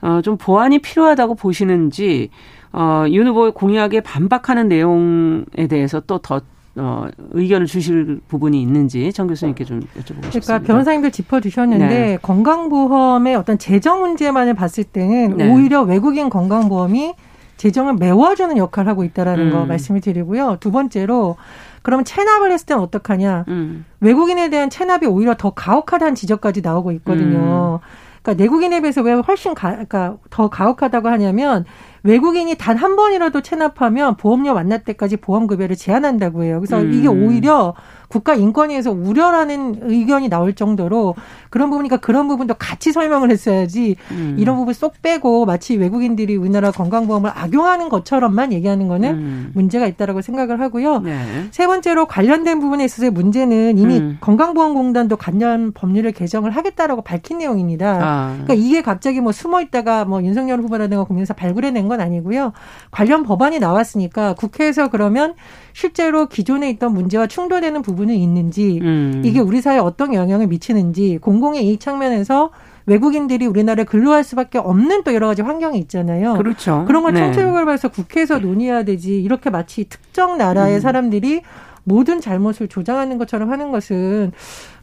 [0.00, 2.30] 어, 좀 보완이 필요하다고 보시는지,
[2.72, 6.40] 어, 윤 후보의 공약에 반박하는 내용에 대해서 또 더
[6.78, 10.66] 어, 의견을 주실 부분이 있는지 정 교수님께 좀 여쭤보고 그러니까 싶습니다.
[10.66, 12.18] 변호사님들 짚어주셨는데 네.
[12.20, 15.50] 건강보험의 어떤 재정 문제만을 봤을 때는 네.
[15.50, 17.14] 오히려 외국인 건강보험이
[17.56, 19.52] 재정을 메워주는 역할을 하고 있다라는 음.
[19.52, 20.58] 거 말씀을 드리고요.
[20.60, 21.36] 두 번째로
[21.80, 23.44] 그러면 체납을 했을 때는 어떡하냐.
[23.48, 23.86] 음.
[24.00, 27.80] 외국인에 대한 체납이 오히려 더 가혹하다는 지적까지 나오고 있거든요.
[27.82, 27.86] 음.
[28.22, 31.64] 그러니까 내국인에 비해서 왜 훨씬 가, 그러니까 더 가혹하다고 하냐면
[32.06, 36.60] 외국인이 단 한 번이라도 체납하면 보험료 만날 때까지 보험급여를 제한한다고 해요.
[36.60, 36.92] 그래서 음.
[36.92, 37.74] 이게 오히려
[38.08, 41.16] 국가인권위에서 우려라는 의견이 나올 정도로
[41.50, 44.36] 그런 부분이니까 그런 부분도 같이 설명을 했어야지 음.
[44.38, 49.50] 이런 부분 쏙 빼고 마치 외국인들이 우리나라 건강보험을 악용하는 것처럼만 얘기하는 거는 음.
[49.54, 51.00] 문제가 있다라고 생각을 하고요.
[51.00, 51.18] 네.
[51.50, 54.18] 세 번째로 관련된 부분에 있어서의 문제는 이미 음.
[54.20, 57.98] 건강보험공단도 관련 법률을 개정을 하겠다라고 밝힌 내용입니다.
[58.00, 58.28] 아.
[58.44, 62.52] 그러니까 이게 갑자기 뭐 숨어 있다가 뭐 윤석열 후보라든가 국민사 발굴해낸 건 아니고요.
[62.90, 65.34] 관련 법안이 나왔으니까 국회에서 그러면
[65.72, 69.22] 실제로 기존에 있던 문제와 충돌되는 부분은 있는지 음.
[69.24, 72.50] 이게 우리 사회에 어떤 영향을 미치는지 공공의 이익 측면에서
[72.86, 76.34] 외국인들이 우리나라에 근로할 수밖에 없는 또 여러 가지 환경이 있잖아요.
[76.34, 76.84] 그렇죠.
[76.86, 77.20] 그런 걸 네.
[77.20, 79.20] 청소력을 봐서 국회에서 논의해야 되지.
[79.20, 80.80] 이렇게 마치 특정 나라의 음.
[80.80, 81.42] 사람들이
[81.82, 84.32] 모든 잘못을 조장하는 것처럼 하는 것은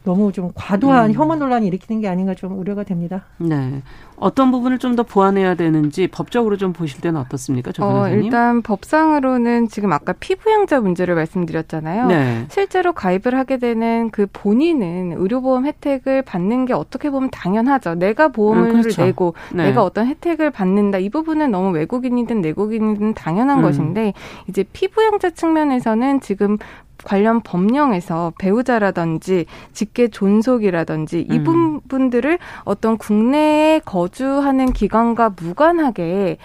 [0.04, 1.14] 너무 좀 과도한 음.
[1.14, 3.24] 혐오 논란이 일으키는 게 아닌가 좀 우려가 됩니다.
[3.38, 3.82] 네.
[4.16, 9.66] 어떤 부분을 좀 더 보완해야 되는지 법적으로 좀 보실 때는 어떻습니까, 조 어, 일단 법상으로는
[9.66, 12.06] 지금 아까 피부양자 문제를 말씀드렸잖아요.
[12.06, 12.46] 네.
[12.48, 17.96] 실제로 가입을 하게 되는 그 본인은 의료보험 혜택을 받는 게 어떻게 보면 당연하죠.
[17.96, 19.04] 내가 보험을 음, 그렇죠.
[19.04, 19.64] 내고 네.
[19.64, 20.98] 내가 어떤 혜택을 받는다.
[20.98, 23.62] 이 부분은 너무 외국인이든 내국인이든 당연한 음.
[23.62, 24.12] 것인데
[24.48, 26.56] 이제 피부양자 측면에서는 지금
[27.04, 31.44] 관련 법령에서 배우자라든지 직계 존속이라든지 이 음.
[31.44, 36.38] 부분들을 어떤 국내에 거주하는 기관과 무관하게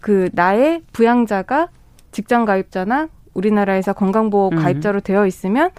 [0.00, 1.68] 그 나의 부양자가
[2.12, 4.56] 직장 가입자나 우리나라에서 건강보호 음.
[4.56, 5.70] 가입자로 되어 있으면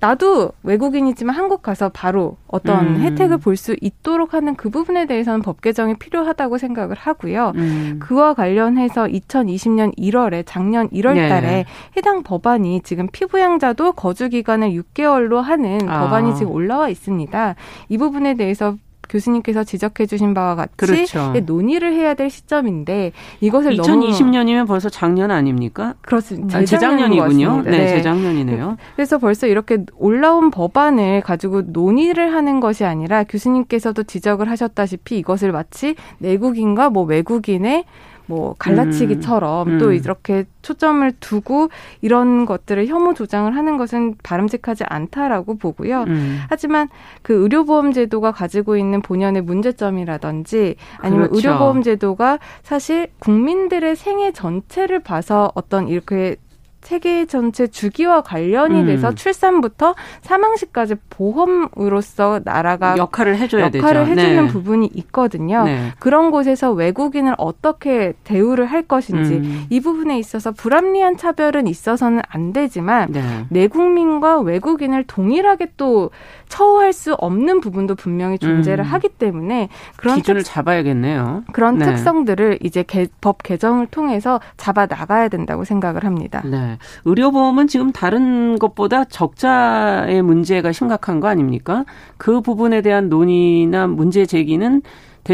[0.00, 3.00] 나도 외국인이지만 한국 가서 바로 어떤 음.
[3.00, 7.52] 혜택을 볼 수 있도록 하는 그 부분에 대해서는 법 개정이 필요하다고 생각을 하고요.
[7.56, 7.98] 음.
[8.00, 11.64] 그와 관련해서 2020년 1월에 작년 1월 달에 네.
[11.96, 16.04] 해당 법안이 지금 피부양자도 거주 기간을 6개월로 하는 아.
[16.04, 17.56] 법안이 지금 올라와 있습니다.
[17.88, 18.76] 이 부분에 대해서
[19.08, 21.32] 교수님께서 지적해 주신 바와 같이 그렇죠.
[21.44, 25.94] 논의를 해야 될 시점인데 이것을 2020년이면 벌써 작년 아닙니까?
[26.02, 26.58] 그렇습니다.
[26.58, 27.62] 아, 재작년이군요.
[27.62, 28.76] 네, 네, 재작년이네요.
[28.96, 35.94] 그래서 벌써 이렇게 올라온 법안을 가지고 논의를 하는 것이 아니라 교수님께서도 지적을 하셨다시피 이것을 마치
[36.18, 37.84] 내국인과 뭐 외국인의
[38.28, 39.78] 뭐 갈라치기처럼 음.
[39.78, 39.94] 또 음.
[39.94, 41.70] 이렇게 초점을 두고
[42.02, 46.02] 이런 것들을 혐오 조장을 하는 것은 바람직하지 않다라고 보고요.
[46.02, 46.40] 음.
[46.48, 46.88] 하지만
[47.22, 51.48] 그 의료보험 제도가 가지고 있는 본연의 문제점이라든지 아니면 그렇죠.
[51.48, 56.36] 의료보험 제도가 사실 국민들의 생애 전체를 봐서 어떤 이렇게
[56.80, 58.86] 세계 전체 주기와 관련이 음.
[58.86, 64.20] 돼서 출산부터 사망시까지 보험으로서 나라가 역할을 해줘야 역할을 되죠.
[64.20, 64.52] 해주는 네.
[64.52, 65.64] 부분이 있거든요.
[65.64, 65.92] 네.
[65.98, 69.66] 그런 곳에서 외국인을 어떻게 대우를 할 것인지 음.
[69.68, 73.22] 이 부분에 있어서 불합리한 차별은 있어서는 안 되지만 네.
[73.50, 76.10] 내국민과 외국인을 동일하게 또
[76.48, 78.90] 처우할 수 없는 부분도 분명히 존재를 음.
[78.92, 81.44] 하기 때문에 그런 기준을 특, 잡아야겠네요.
[81.52, 81.84] 그런 네.
[81.84, 86.42] 특성들을 이제 개, 법 개정을 통해서 잡아 나가야 된다고 생각을 합니다.
[86.44, 86.77] 네.
[87.04, 91.84] 의료보험은 지금 다른 것보다 적자의 문제가 심각한 거 아닙니까?
[92.16, 94.82] 그 부분에 대한 논의나 문제 제기는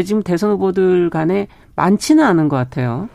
[0.03, 3.07] 지금 대선 후보들 간에 많지는 않은 것 같아요.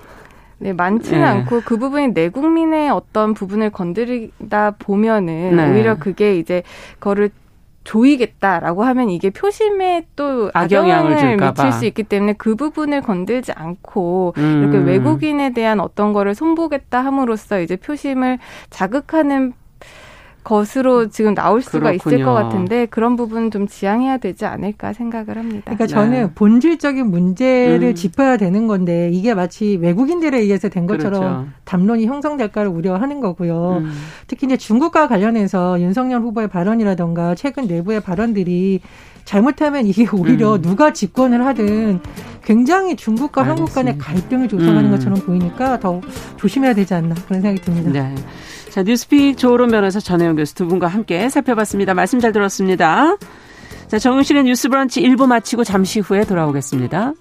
[0.58, 1.24] 네, 많지는 네.
[1.24, 5.72] 않고 그 부분이 내 국민의 어떤 부분을 건드리다 보면은 네.
[5.72, 6.62] 오히려 그게 이제
[7.00, 7.30] 거를
[7.90, 14.62] 조이겠다라고 하면 이게 표심에 또 악영향을 미칠 수 있기 때문에 그 부분을 건들지 않고 음.
[14.62, 18.38] 이렇게 외국인에 대한 어떤 거를 손보겠다 함으로써 이제 표심을
[18.70, 19.54] 자극하는
[20.42, 22.16] 것으로 지금 나올 수가 그렇군요.
[22.16, 25.62] 있을 것 같은데 그런 부분 좀 지양해야 되지 않을까 생각을 합니다.
[25.64, 26.30] 그러니까 저는 네.
[26.34, 27.94] 본질적인 문제를 음.
[27.94, 31.46] 짚어야 되는 건데 이게 마치 외국인들에 의해서 된 것처럼 그렇죠.
[31.64, 33.82] 담론이 형성될까를 우려하는 거고요.
[33.82, 33.92] 음.
[34.26, 38.80] 특히 이제 중국과 관련해서 윤석열 후보의 발언이라던가 최근 내부의 발언들이
[39.24, 40.62] 잘못하면 이게 오히려 음.
[40.62, 42.00] 누가 집권을 하든
[42.42, 43.60] 굉장히 중국과 알겠습니다.
[43.60, 44.90] 한국 간의 갈등을 조성하는 음.
[44.90, 46.00] 것처럼 보이니까 더
[46.38, 47.90] 조심해야 되지 않나 그런 생각이 듭니다.
[48.08, 48.14] 네.
[48.70, 51.92] 자, 뉴스픽 조론 변호사 전혜영 교수 두 분과 함께 살펴봤습니다.
[51.92, 53.16] 말씀 잘 들었습니다.
[53.88, 57.14] 자, 정용실의 뉴스 브런치 1부 마치고 잠시 후에 돌아오겠습니다.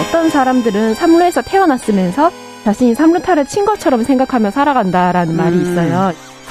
[0.00, 2.30] 어떤 사람들은 삼루에서 태어났으면서
[2.64, 5.36] 자신이 삼루타를 친 것처럼 생각하며 살아간다라는 음.
[5.36, 6.31] 말이 있어요.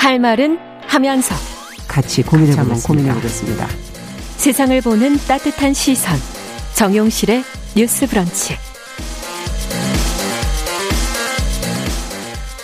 [0.00, 1.34] 할 말은 하면서
[1.86, 3.68] 같이 고민해 보면 고민해 보겠습니다.
[4.38, 6.18] 세상을 보는 따뜻한 시선.
[6.72, 7.44] 정용실의
[7.76, 8.56] 뉴스 브런치.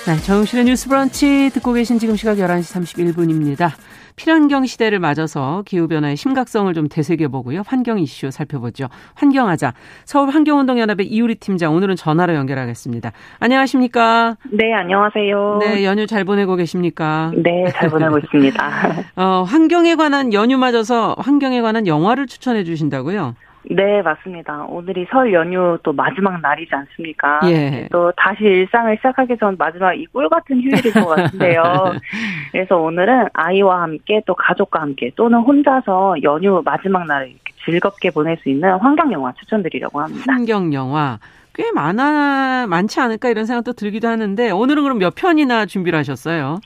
[0.07, 3.73] 네, 정용실의 뉴스 브런치 듣고 계신 지금 시각 11시 31분입니다.
[4.17, 7.63] 필환경 시대를 맞아서 기후변화의 심각성을 좀 되새겨보고요.
[7.67, 8.89] 환경 이슈 살펴보죠.
[9.15, 9.75] 환경하자.
[10.07, 13.13] 서울환경운동연합의 이우리 팀장 오늘은 전화로 연결하겠습니다.
[13.39, 14.37] 안녕하십니까?
[14.51, 15.59] 네, 안녕하세요.
[15.61, 17.31] 네, 연휴 잘 보내고 계십니까?
[17.37, 18.71] 네, 잘 보내고 있습니다.
[19.17, 23.35] 어, 환경에 관한 연휴 맞아서 환경에 관한 영화를 추천해 주신다고요?
[23.69, 24.65] 네, 맞습니다.
[24.69, 27.41] 오늘이 설 연휴 또 마지막 날이지 않습니까?
[27.45, 27.89] 예.
[27.91, 31.63] 또 다시 일상을 시작하기 전 마지막 이 꿀 같은 휴일일 것 같은데요.
[32.53, 38.37] 그래서 오늘은 아이와 함께 또 가족과 함께 또는 혼자서 연휴 마지막 날을 이렇게 즐겁게 보낼
[38.39, 40.25] 수 있는 환경 영화 추천드리려고 합니다.
[40.29, 41.19] 환경 영화.
[41.55, 46.61] 꽤 많아 많지 않을까 이런 생각도 들기도 하는데 오늘은 그럼 몇 편이나 준비를 하셨어요?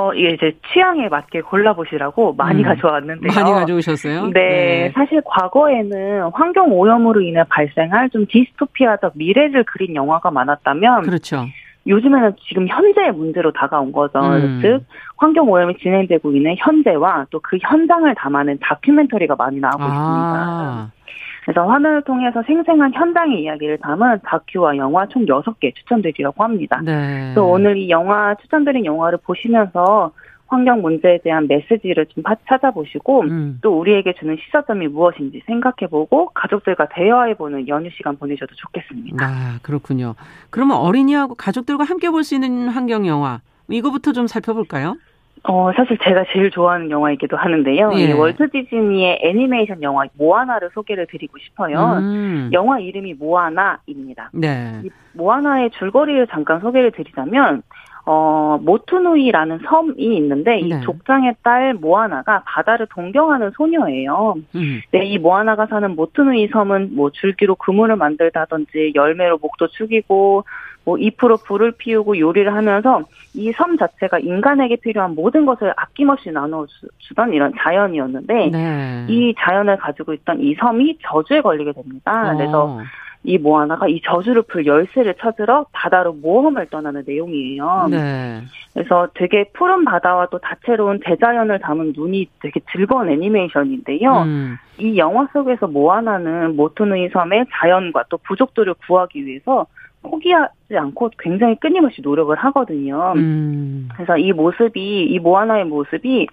[0.00, 3.32] 어, 이게 이제 취향에 맞게 골라보시라고 많이 음, 가져왔는데요.
[3.34, 4.26] 많이 가져오셨어요?
[4.28, 11.02] 네, 네, 사실 과거에는 환경 오염으로 인해 발생할 좀 디스토피아적 미래를 그린 영화가 많았다면.
[11.02, 11.46] 그렇죠.
[11.88, 14.20] 요즘에는 지금 현재의 문제로 다가온 거죠.
[14.20, 14.60] 음.
[14.62, 14.84] 즉,
[15.16, 19.86] 환경 오염이 진행되고 있는 현재와 또 그 현장을 담아낸 다큐멘터리가 많이 나오고 아.
[19.86, 20.97] 있습니다.
[21.48, 26.78] 그래서 화면을 통해서 생생한 현장의 이야기를 담은 다큐와 영화 총 6개 추천드리려고 합니다.
[26.84, 27.32] 네.
[27.34, 30.12] 또 오늘 이 영화 추천드린 영화를 보시면서
[30.46, 33.58] 환경 문제에 대한 메시지를 좀 찾아보시고 음.
[33.62, 39.24] 또 우리에게 주는 시사점이 무엇인지 생각해보고 가족들과 대화해보는 연휴 시간 보내셔도 좋겠습니다.
[39.24, 40.16] 아 그렇군요.
[40.50, 44.96] 그러면 어린이하고 가족들과 함께 볼 수 있는 환경 영화 이거부터 좀 살펴볼까요?
[45.44, 47.92] 어, 사실 제가 제일 좋아하는 영화이기도 하는데요.
[47.94, 48.12] 예.
[48.12, 51.98] 월트 디즈니의 애니메이션 영화 모아나를 소개를 드리고 싶어요.
[51.98, 52.50] 음.
[52.52, 54.30] 영화 이름이 모아나입니다.
[54.32, 54.82] 네.
[55.12, 57.62] 모아나의 줄거리를 잠깐 소개를 드리자면
[58.10, 60.80] 어, 모투누이라는 섬이 있는데 이 네.
[60.80, 64.34] 족장의 딸 모아나가 바다를 동경하는 소녀예요.
[64.54, 64.80] 음.
[64.92, 70.44] 네, 이 모아나가 사는 모투누이 섬은 뭐 줄기로 그물을 만들다든지 열매로 목도 축이고
[70.88, 73.02] 뭐 잎으로 불을 피우고 요리를 하면서
[73.34, 79.06] 이 섬 자체가 인간에게 필요한 모든 것을 아낌없이 나눠주던 이런 자연이었는데 네.
[79.08, 82.30] 이 자연을 가지고 있던 이 섬이 저주에 걸리게 됩니다.
[82.32, 82.36] 어.
[82.36, 82.80] 그래서
[83.22, 87.88] 이 모아나가 이 저주를 풀 열쇠를 찾으러 바다로 모험을 떠나는 내용이에요.
[87.90, 88.42] 네.
[88.72, 94.22] 그래서 되게 푸른 바다와 또 다채로운 대자연을 담은 눈이 되게 즐거운 애니메이션인데요.
[94.22, 94.56] 음.
[94.78, 99.66] 이 영화 속에서 모아나는 모토누이 섬의 자연과 또 부족들을 구하기 위해서
[100.10, 103.12] 포기하지 않고 굉장히 끊임없이 노력을 하거든요.
[103.16, 103.88] 음.
[103.94, 106.26] 그래서 이 모습이 이 모아나의 모습이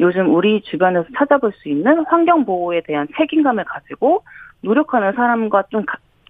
[0.00, 4.22] 요즘 우리 주변에서 찾아볼 수 있는 환경 보호에 대한 책임감을 가지고
[4.62, 5.84] 노력하는 사람과 좀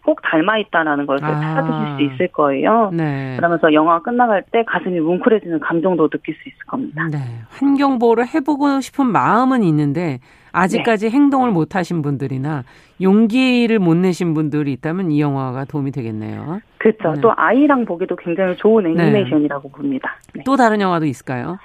[0.05, 1.41] 꼭 닮아 있다라는 걸 아.
[1.41, 2.91] 찾아주실 수 있을 거예요.
[2.93, 3.37] 네.
[3.37, 7.07] 그러면서 영화 끝나갈 때 가슴이 뭉클해지는 감정도 느낄 수 있을 겁니다.
[7.11, 7.19] 네.
[7.49, 10.19] 환경 보호를 해보고 싶은 마음은 있는데
[10.53, 11.17] 아직까지 네.
[11.17, 12.65] 행동을 못 하신 분들이나
[13.01, 16.61] 용기를 못 내신 분들이 있다면 이 영화가 도움이 되겠네요.
[16.79, 17.15] 그렇죠.
[17.15, 17.21] 네.
[17.21, 18.91] 또 아이랑 보기도 굉장히 좋은 네.
[18.91, 19.75] 애니메이션이라고 네.
[19.75, 20.17] 봅니다.
[20.45, 21.59] 또 다른 영화도 있을까요?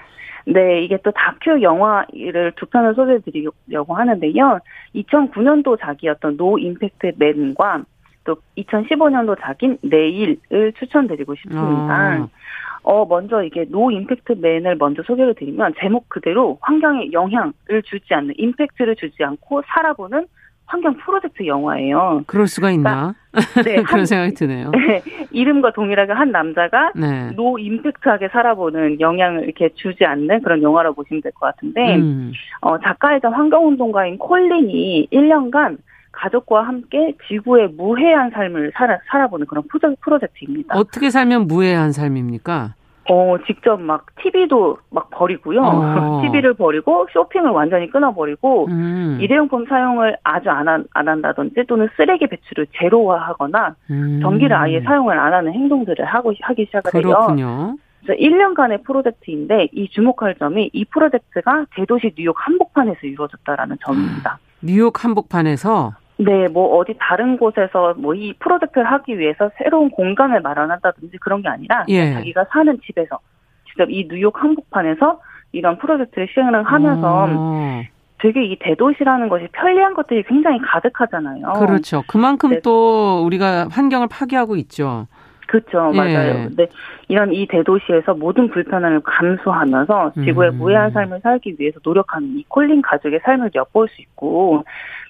[0.47, 4.59] 네, 이게 또 다큐 영화를 두 편을 소개해 드리려고 하는데요.
[4.93, 7.83] 2009년도 작이었던 No Impact Man과
[8.25, 11.93] 또 2015년도 작인 내일을 추천드리고 싶습니다.
[11.93, 12.27] 아.
[12.85, 17.51] 어, 먼저 이게 No Impact Man을 먼저 소개를 드리면 제목 그대로 환경에 영향을
[17.83, 20.27] 주지 않는 임팩트를 주지 않고 살아보는
[20.67, 22.23] 환경 프로젝트 영화예요.
[22.27, 23.13] 그럴 수가 있나?
[23.31, 24.71] 그러니까, 네, 그런 한, 생각이 드네요.
[24.71, 27.31] 네, 이름과 동일하게 한 남자가 네.
[27.35, 32.31] no impact하게 살아보는 영향을 이렇게 주지 않는 그런 영화라고 보시면 될 것 같은데, 음.
[32.61, 35.77] 어, 작가이자 환경운동가인 콜린이 1년간
[36.15, 39.63] 가족과 함께 지구의 무해한 삶을 살아, 살아보는 그런
[40.01, 40.77] 프로젝트입니다.
[40.77, 42.75] 어떻게 살면 무해한 삶입니까?
[43.07, 45.61] 어, 직접 막 TV도 막 버리고요.
[45.61, 46.21] 어.
[46.25, 49.19] TV를 버리고 쇼핑을 완전히 끊어버리고 음.
[49.21, 54.19] 일회용품 사용을 아주 안, 한, 안 한다든지 또는 쓰레기 배출을 제로화하거나 음.
[54.21, 57.45] 전기를 아예 사용을 안 하는 행동들을 하고 하기 시작을 그렇군요.
[57.45, 57.77] 해요.
[58.03, 64.39] 그래서 1년간의 프로젝트인데 이 주목할 점이 이 프로젝트가 대도시 뉴욕 한복판에서 이루어졌다라는 점입니다.
[64.61, 71.17] 뉴욕 한복판에서 네, 뭐 어디 다른 곳에서 뭐 이 프로젝트를 하기 위해서 새로운 공간을 마련한다든지
[71.17, 72.13] 그런 게 아니라 예.
[72.13, 73.19] 자기가 사는 집에서
[73.67, 75.19] 직접 이 뉴욕 한복판에서
[75.51, 77.81] 이런 프로젝트를 시행을 하면서 어.
[78.19, 81.53] 되게 이 대도시라는 것이 편리한 것들이 굉장히 가득하잖아요.
[81.59, 82.03] 그렇죠.
[82.07, 82.59] 그만큼 네.
[82.61, 85.07] 또 우리가 환경을 파괴하고 있죠.
[85.47, 85.91] 그렇죠.
[85.93, 85.97] 예.
[85.97, 86.33] 맞아요.
[86.47, 86.67] 근데
[87.07, 90.57] 이런 이 대도시에서 모든 불편함을 감수하면서 지구의 음.
[90.57, 94.63] 무해한 삶을 살기 위해서 노력하는 이 콜린 가족의 삶을 엿볼 수 있고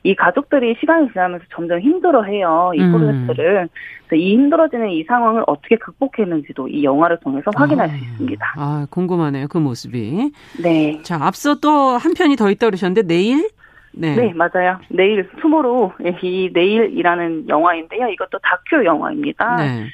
[0.03, 2.71] 이 가족들이 시간이 지나면서 점점 힘들어해요.
[2.75, 2.91] 이 음.
[2.91, 3.69] 프로젝트를.
[4.07, 7.89] 그래서 이 힘들어지는 이 상황을 어떻게 극복했는지도 이 영화를 통해서 확인할 아.
[7.89, 8.53] 수 있습니다.
[8.57, 9.47] 아, 궁금하네요.
[9.47, 10.31] 그 모습이.
[10.61, 10.99] 네.
[11.03, 13.49] 자, 앞서 또 한 편이 더 있다 그러셨는데 내일
[13.97, 14.15] 네.
[14.15, 14.77] 네, 맞아요.
[14.89, 18.09] 내일 투모로우 이 내일이라는 영화인데요.
[18.09, 19.55] 이것도 다큐 영화입니다.
[19.55, 19.85] 네.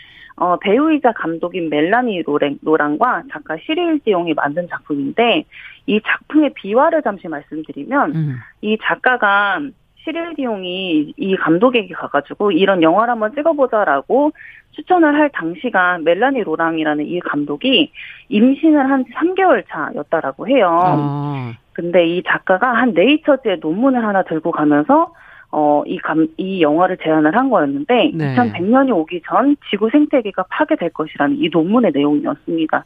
[0.42, 5.46] 어, 배우이자 감독인 멜라니 로랭, 로랑과 작가 시리일 지용이 만든 작품인데
[5.86, 8.36] 이 작품의 비화를 잠시 말씀드리면 음.
[8.62, 9.60] 이 작가가
[10.04, 14.32] 시릴 디용이 이 감독에게 가가지고 이런 영화를 한번 찍어보자라고
[14.72, 17.92] 추천을 할 당시가 멜라니 로랑이라는 이 감독이
[18.30, 20.70] 임신을 한 3개월 차였다라고 해요.
[20.72, 21.54] 아.
[21.74, 25.14] 근데 이 작가가 한 네이처즈의 논문을 하나 들고 가면서
[25.52, 28.36] 어, 이 감, 이 영화를 제안을 한 거였는데, 네.
[28.36, 32.84] 2100년이 오기 전 지구 생태계가 파괴될 것이라는 이 논문의 내용이었습니다.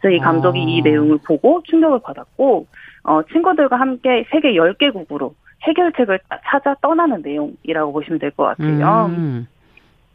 [0.00, 0.62] 그래서 이 감독이 아.
[0.62, 2.66] 이 내용을 보고 충격을 받았고,
[3.04, 9.06] 어, 친구들과 함께 세계 10개국으로 해결책을 찾아 떠나는 내용이라고 보시면 될 것 같아요.
[9.06, 9.46] 음.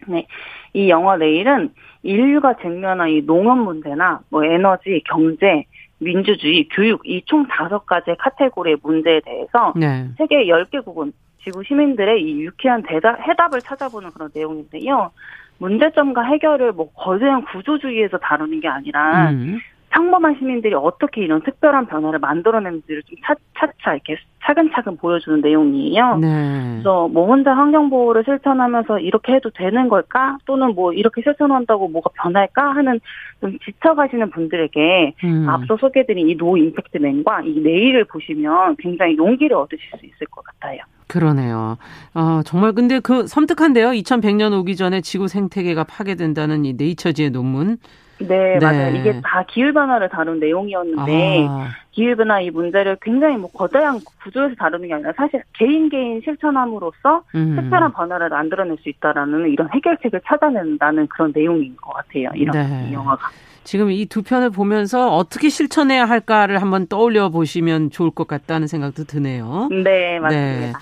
[0.08, 0.28] 네.
[0.74, 1.70] 이 영화 내일은
[2.04, 5.64] 인류가 직면한 이 농업 문제나 뭐 에너지, 경제,
[6.00, 10.08] 민주주의, 교육 이 총 다섯 가지의 카테고리의 문제에 대해서 네.
[10.18, 11.12] 세계 10개국은
[11.48, 15.12] 지구 시민들의 이 유쾌한 대답, 해답을 찾아보는 그런 내용인데요.
[15.60, 19.58] 문제점과 해결을 뭐 거대한 구조주의에서 다루는 게 아니라 음.
[19.90, 26.18] 평범한 시민들이 어떻게 이런 특별한 변화를 만들어내는지를 좀 차, 차차 이렇게 차근차근 보여주는 내용이에요.
[26.18, 26.72] 네.
[26.74, 30.38] 그래서 뭐 혼자 환경 보호를 실천하면서 이렇게 해도 되는 걸까?
[30.46, 33.00] 또는 뭐 이렇게 실천한다고 뭐가 변할까 하는
[33.40, 35.50] 좀 지쳐가시는 분들에게 음.
[35.50, 40.82] 앞서 소개드린 이 노 임팩트맨과 이 내일을 보시면 굉장히 용기를 얻으실 수 있을 것 같아요.
[41.08, 41.78] 그러네요.
[42.13, 43.89] 어, 정말 근데 그 섬뜩한데요.
[43.89, 47.78] 2100년 오기 전에 지구 생태계가 파괴된다는 이 네이처지의 논문.
[48.20, 48.96] 네, 네, 맞아요.
[48.96, 51.70] 이게 다 기후 변화를 다룬 내용이었는데, 아.
[51.91, 57.24] 기후 변화 이 문제를 굉장히 뭐 거대한 구조에서 다루는 게 아니라 사실 개인 개인 실천함으로써
[57.36, 57.56] 음.
[57.56, 62.30] 특별한 변화를 만들어낼 수 있다라는 이런 해결책을 찾아낸다는 그런 내용인 것 같아요.
[62.36, 62.88] 이런 네.
[62.89, 63.30] 이 영화가.
[63.63, 69.04] 지금 이 두 편을 보면서 어떻게 실천해야 할까를 한번 떠올려 보시면 좋을 것 같다는 생각도
[69.04, 69.67] 드네요.
[69.84, 70.67] 네, 맞습니다.
[70.67, 70.74] 네.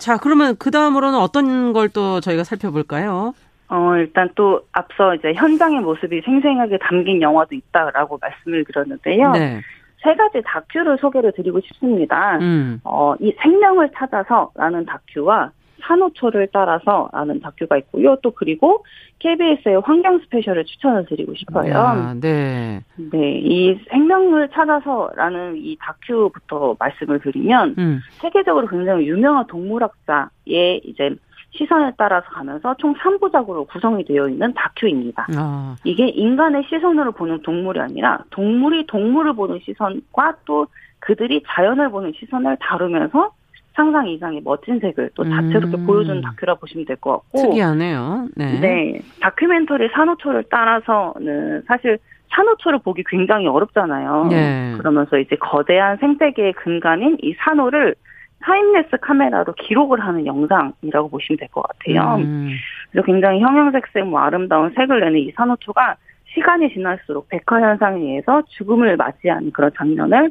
[0.00, 3.34] 자, 그러면 그 다음으로는 어떤 걸 또 저희가 살펴볼까요?
[3.68, 9.30] 어, 일단 또 앞서 이제 현장의 모습이 생생하게 담긴 영화도 있다라고 말씀을 드렸는데요.
[9.32, 9.60] 네.
[10.02, 12.38] 세 가지 다큐를 소개를 드리고 싶습니다.
[12.38, 12.80] 음.
[12.84, 15.50] 어, 이 생명을 찾아서라는 다큐와
[15.82, 18.16] 산호초를 따라서라는 다큐가 있고요.
[18.22, 18.84] 또 그리고
[19.18, 21.76] KBS의 환경 스페셜을 추천을 드리고 싶어요.
[21.76, 22.82] 아, 네.
[22.96, 28.00] 네, 이 생명을 찾아서라는 이 다큐부터 말씀을 드리면 음.
[28.20, 31.14] 세계적으로 굉장히 유명한 동물학자의 이제
[31.52, 35.26] 시선에 따라서 가면서 총 3부작으로 구성이 되어 있는 다큐입니다.
[35.36, 35.76] 아.
[35.84, 40.66] 이게 인간의 시선으로 보는 동물이 아니라 동물이 동물을 보는 시선과 또
[41.00, 43.32] 그들이 자연을 보는 시선을 다루면서
[43.74, 45.86] 상상 이상의 멋진 색을 또 다채롭게 음.
[45.86, 48.28] 보여주는 다큐라 보시면 될 것 같고 특이하네요.
[48.36, 48.60] 네.
[48.60, 49.00] 네.
[49.20, 51.98] 다큐멘터리 산호초를 따라서는 사실
[52.30, 54.26] 산호초를 보기 굉장히 어렵잖아요.
[54.30, 54.74] 네.
[54.78, 57.94] 그러면서 이제 거대한 생태계의 근간인 이 산호를
[58.42, 62.16] 타임레스 카메라로 기록을 하는 영상이라고 보시면 될 것 같아요.
[62.16, 62.50] 음.
[62.90, 65.96] 그래서 굉장히 형형색색 뭐 아름다운 색을 내는 이 산호초가
[66.34, 70.30] 시간이 지날수록 백화 현상에 의해서 죽음을 맞이하는 그런 장면을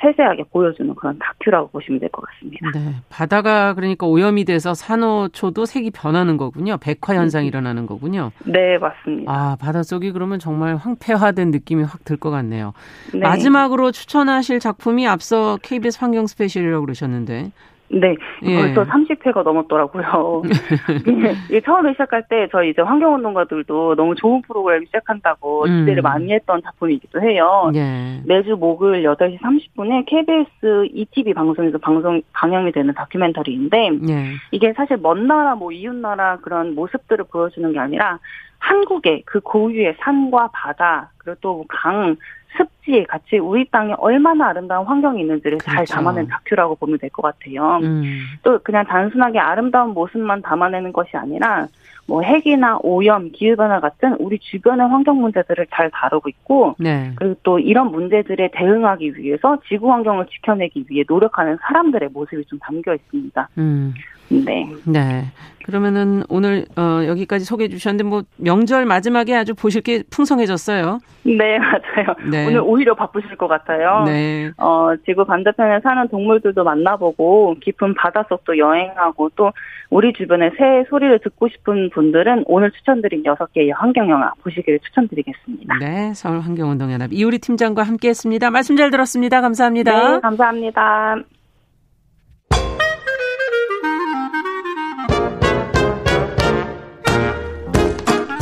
[0.00, 2.70] 세세하게 보여주는 그런 다큐라고 보시면 될 것 같습니다.
[2.74, 6.78] 네, 바다가 그러니까 오염이 돼서 산호초도 색이 변하는 거군요.
[6.78, 7.48] 백화 현상이 음.
[7.48, 8.30] 일어나는 거군요.
[8.44, 9.30] 네, 맞습니다.
[9.30, 12.72] 아, 바닷속이 그러면 정말 황폐화된 느낌이 확 들 것 같네요.
[13.12, 13.20] 네.
[13.20, 17.50] 마지막으로 추천하실 작품이 앞서 KBS 환경 스페셜이라고 그러셨는데
[17.90, 18.56] 네, 예.
[18.56, 20.42] 벌써 30회가 넘었더라고요.
[21.50, 25.80] 이 처음에 시작할 때 저희 이제 환경운동가들도 너무 좋은 프로그램 시작한다고 음.
[25.80, 27.70] 기대를 많이 했던 작품이기도 해요.
[27.74, 28.20] 예.
[28.26, 34.32] 매주 목요일 8시 30분에 KBS ETV 방송에서 방송 방영이 되는 다큐멘터리인데 예.
[34.50, 38.18] 이게 사실 먼 나라 뭐 이웃 나라 그런 모습들을 보여주는 게 아니라
[38.58, 42.16] 한국의 그 고유의 산과 바다 그리고 또 강,
[42.56, 45.74] 습지 같이 우리 땅에 얼마나 아름다운 환경이 있는지를 그렇죠.
[45.76, 47.78] 잘 담아낸 다큐라고 보면 될 것 같아요.
[47.82, 48.22] 음.
[48.42, 51.66] 또 그냥 단순하게 아름다운 모습만 담아내는 것이 아니라
[52.06, 57.12] 뭐 핵이나 오염, 기후변화 같은 우리 주변의 환경 문제들을 잘 다루고 있고 네.
[57.16, 62.94] 그리고 또 이런 문제들에 대응하기 위해서 지구 환경을 지켜내기 위해 노력하는 사람들의 모습이 좀 담겨
[62.94, 63.48] 있습니다.
[63.58, 63.92] 음.
[64.28, 64.68] 네.
[64.84, 65.24] 네.
[65.68, 70.98] 그러면은 오늘 어 여기까지 소개해 주셨는데 뭐 명절 마지막에 아주 보실 게 풍성해졌어요.
[71.24, 72.16] 네, 맞아요.
[72.30, 72.46] 네.
[72.46, 74.04] 오늘 오히려 바쁘실 것 같아요.
[74.06, 74.50] 네.
[74.56, 79.52] 어, 지구 반대편에 사는 동물들도 만나보고 깊은 바닷속도 여행하고 또
[79.90, 85.76] 우리 주변의 새 소리를 듣고 싶은 분들은 오늘 추천드린 6개의 환경 영화 보시기를 추천드리겠습니다.
[85.80, 88.50] 네, 서울 환경운동연합 이우리 팀장과 함께했습니다.
[88.50, 89.42] 말씀 잘 들었습니다.
[89.42, 90.12] 감사합니다.
[90.14, 91.16] 네, 감사합니다.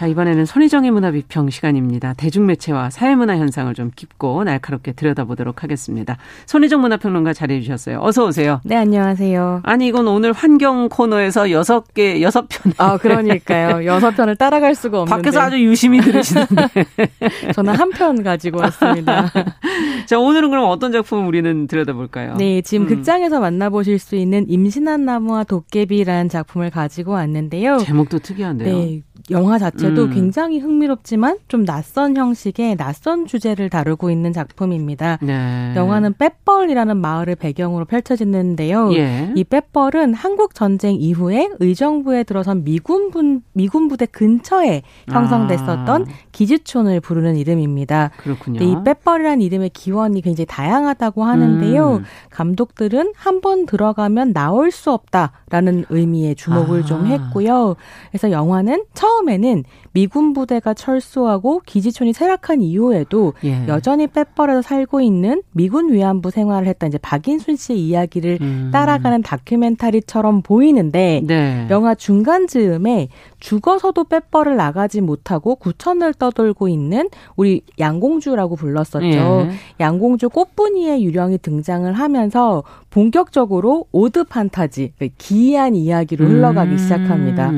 [0.00, 2.14] 자, 이번에는 손희정의 문화비평 시간입니다.
[2.14, 6.16] 대중매체와 사회문화 현상을 좀 깊고 날카롭게 들여다보도록 하겠습니다.
[6.46, 7.98] 손희정 문화평론가 자리해 주셨어요.
[8.00, 8.62] 어서 오세요.
[8.64, 9.60] 네, 안녕하세요.
[9.62, 12.72] 아니, 이건 오늘 환경 코너에서 여섯 개, 여섯 편.
[12.78, 13.84] 아, 그러니까요.
[13.84, 15.20] 여섯 편을 따라갈 수가 없는데.
[15.22, 16.86] 밖에서 아주 유심히 들으시는데.
[17.52, 19.30] 저는 한 편 가지고 왔습니다.
[20.06, 22.36] 자, 오늘은 그럼 어떤 작품 우리는 들여다볼까요?
[22.36, 22.88] 네, 지금 음.
[22.88, 27.76] 극장에서 만나보실 수 있는 임신한 나무와 도깨비라는 작품을 가지고 왔는데요.
[27.80, 28.74] 제목도 특이한데요.
[28.74, 30.10] 네, 영화 자체도 음.
[30.10, 35.18] 굉장히 흥미롭지만 좀 낯선 형식의 낯선 주제를 다루고 있는 작품입니다.
[35.22, 35.72] 네.
[35.76, 38.92] 영화는 빼뻘이라는 마을을 배경으로 펼쳐지는데요.
[38.94, 39.32] 예.
[39.34, 46.04] 이 빼뻘은 한국 전쟁 이후에 의정부에 들어선 미군 분, 미군 부대 근처에 형성됐었던 아.
[46.32, 48.10] 기지촌을 부르는 이름입니다.
[48.16, 48.60] 그렇군요.
[48.62, 51.96] 이 빼뻘이라는 이름의 기원이 굉장히 다양하다고 하는데요.
[51.96, 52.04] 음.
[52.30, 56.84] 감독들은 한 번 들어가면 나올 수 없다라는 의미의 주목을 아.
[56.84, 57.76] 좀 했고요.
[58.10, 63.66] 그래서 영화는 처음 처음에는 미군 부대가 철수하고 기지촌이 쇠락한 이후에도 예.
[63.66, 68.70] 여전히 빼버려서 살고 있는 미군 위안부 생활을 했던 이제 박인순 씨의 이야기를 음.
[68.72, 71.66] 따라가는 다큐멘터리처럼 보이는데 네.
[71.70, 73.08] 영화 중간 즈음에
[73.40, 79.06] 죽어서도 빼버를 나가지 못하고 구천을 떠 돌고 있는 우리 양공주라고 불렀었죠.
[79.06, 79.50] 예.
[79.78, 86.78] 양공주 꽃분이의 유령이 등장을 하면서 본격적으로 오드 판타지, 그 기이한 이야기로 흘러가기 음.
[86.78, 87.52] 시작합니다.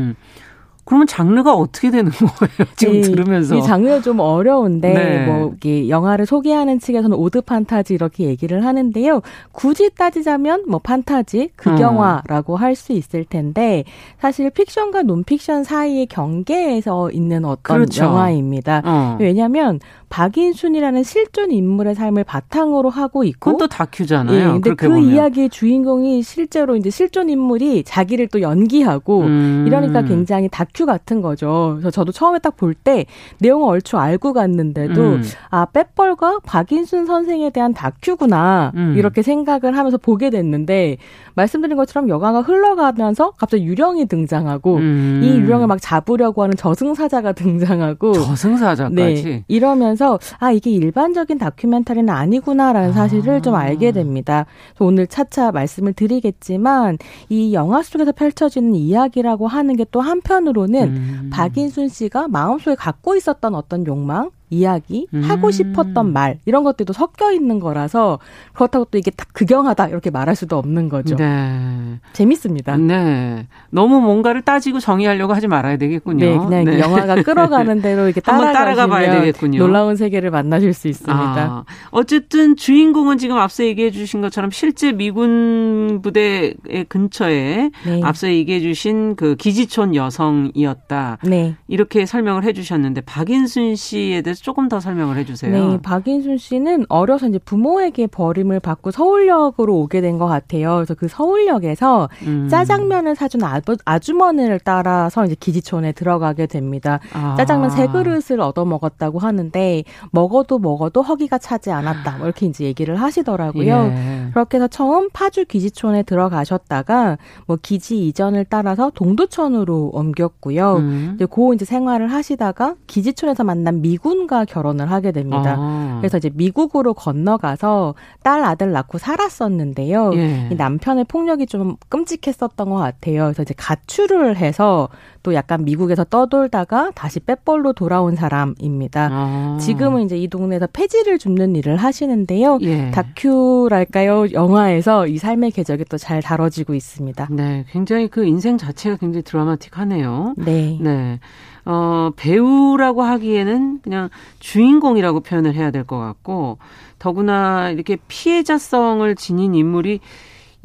[0.85, 2.71] 그러면 장르가 어떻게 되는 거예요?
[2.77, 3.57] 지금 이, 들으면서.
[3.57, 5.27] 이 장르가 좀 어려운데, 네.
[5.27, 9.23] 뭐, 이 영화를 소개하는 측에서는 오드 판타지 이렇게 얘기를 하는데요.
[9.53, 12.61] 굳이 따지자면, 뭐, 판타지, 극영화라고 음.
[12.61, 13.85] 할수 있을 텐데,
[14.21, 18.05] 사실 픽션과 논픽션 사이의 경계에서 있는 어떤 그렇죠.
[18.05, 18.83] 영화입니다.
[18.85, 19.17] 어.
[19.21, 19.79] 왜냐면,
[20.13, 24.39] 박인순이라는 실존 인물의 삶을 바탕으로 하고 있고 그건 또 다큐잖아요.
[24.39, 25.05] 예, 근데 그 보면.
[25.05, 29.65] 이야기의 주인공이 실제로 이제 실존 인물이 자기를 또 연기하고 음.
[29.67, 31.73] 이러니까 굉장히 다큐 같은 거죠.
[31.75, 33.07] 그래서 저도 처음에 딱 볼 때
[33.41, 35.23] 내용을 얼추 알고 갔는데도 음.
[35.51, 38.95] 아 빼뻘과 박인순 선생에 대한 다큐구나 음.
[38.97, 40.97] 이렇게 생각을 하면서 보게 됐는데
[41.35, 45.21] 말씀드린 것처럼 여가가 흘러가면서 갑자기 유령이 등장하고 음.
[45.23, 52.93] 이 유령을 막 잡으려고 하는 저승사자가 등장하고 저승사자까지 네, 이러면서 아 이게 일반적인 다큐멘터리는 아니구나라는
[52.93, 53.41] 사실을 아.
[53.41, 54.47] 좀 알게 됩니다.
[54.79, 56.99] 오늘 차차 말씀을 드리겠지만
[57.29, 61.31] 이 영화 속에서 펼쳐지는 이야기라고 하는 게 또 한편으로 는 음.
[61.33, 65.23] 박인순 씨가 마음속에 갖고 있었던 어떤 욕망 이야기, 음.
[65.23, 68.19] 하고 싶었던 말 이런 것들도 섞여 있는 거라서
[68.53, 71.17] 그렇다고 또 이게 딱 극영하다 이렇게 말할 수도 없는 거죠.
[71.17, 71.99] 네.
[72.13, 72.77] 재밌습니다.
[72.77, 73.47] 네.
[73.71, 76.27] 너무 뭔가를 따지고 정의하려고 하지 말아야 되겠군요.
[76.27, 76.79] 네, 그냥 네.
[76.79, 79.59] 영화가 끌어가는 대로 이렇게 따라가 봐야 되겠군요.
[79.59, 81.15] 놀라운 세계를 만나실 수 있습니다.
[81.17, 86.53] 아, 어쨌든 주인공은 지금 앞서 얘기해 주신 것처럼 실제 미군 부대
[86.89, 88.01] 근처에 네.
[88.03, 91.19] 앞서 얘기해 주신 그 기지촌 여성이었다.
[91.25, 91.55] 네.
[91.69, 95.53] 이렇게 설명을 해 주셨는데 박인순 씨에 대해서 조금 더 설명을 해주세요.
[95.53, 100.75] 네, 박인순 씨는 어려서 이제 부모에게 버림을 받고 서울역으로 오게 된 것 같아요.
[100.75, 102.49] 그래서 그 서울역에서 음.
[102.51, 107.01] 짜장면을 사준 아주, 아주머니를 따라서 이제 기지촌에 들어가게 됩니다.
[107.15, 107.35] 아.
[107.39, 112.19] 짜장면 세 그릇을 얻어 먹었다고 하는데 먹어도 먹어도 허기가 차지 않았다.
[112.19, 113.75] 뭐 이렇게 이제 얘기를 하시더라고요.
[113.95, 114.29] 예.
[114.33, 117.17] 그렇게 해서 처음 파주 기지촌에 들어가셨다가
[117.47, 120.77] 뭐 기지 이전을 따라서 동두천으로 옮겼고요.
[120.77, 121.13] 음.
[121.15, 125.57] 이제 고 이제 생활을 하시다가 기지촌에서 만난 미군 과 결혼을 하게 됩니다.
[125.59, 125.99] 아.
[126.01, 130.13] 그래서 이제 미국으로 건너가서 딸 아들 낳고 살았었는데요.
[130.15, 130.49] 예.
[130.51, 133.25] 이 남편의 폭력이 좀 끔찍했었던 것 같아요.
[133.25, 134.89] 그래서 이제 가출을 해서
[135.23, 139.09] 또 약간 미국에서 떠돌다가 다시 빼벌로 돌아온 사람입니다.
[139.13, 139.59] 아.
[139.61, 142.59] 지금은 이제 이 동네에서 폐지를 줍는 일을 하시는데요.
[142.63, 142.91] 예.
[142.91, 144.33] 다큐랄까요?
[144.33, 147.29] 영화에서 이 삶의 궤적이 또 잘 다뤄지고 있습니다.
[147.31, 150.35] 네, 굉장히 그 인생 자체가 굉장히 드라마틱하네요.
[150.37, 150.79] 네.
[150.81, 151.21] 네.
[151.65, 154.09] 어, 배우라고 하기에는 그냥
[154.41, 156.59] 주인공이라고 표현을 해야 될 것 같고,
[156.99, 160.01] 더구나 이렇게 피해자성을 지닌 인물이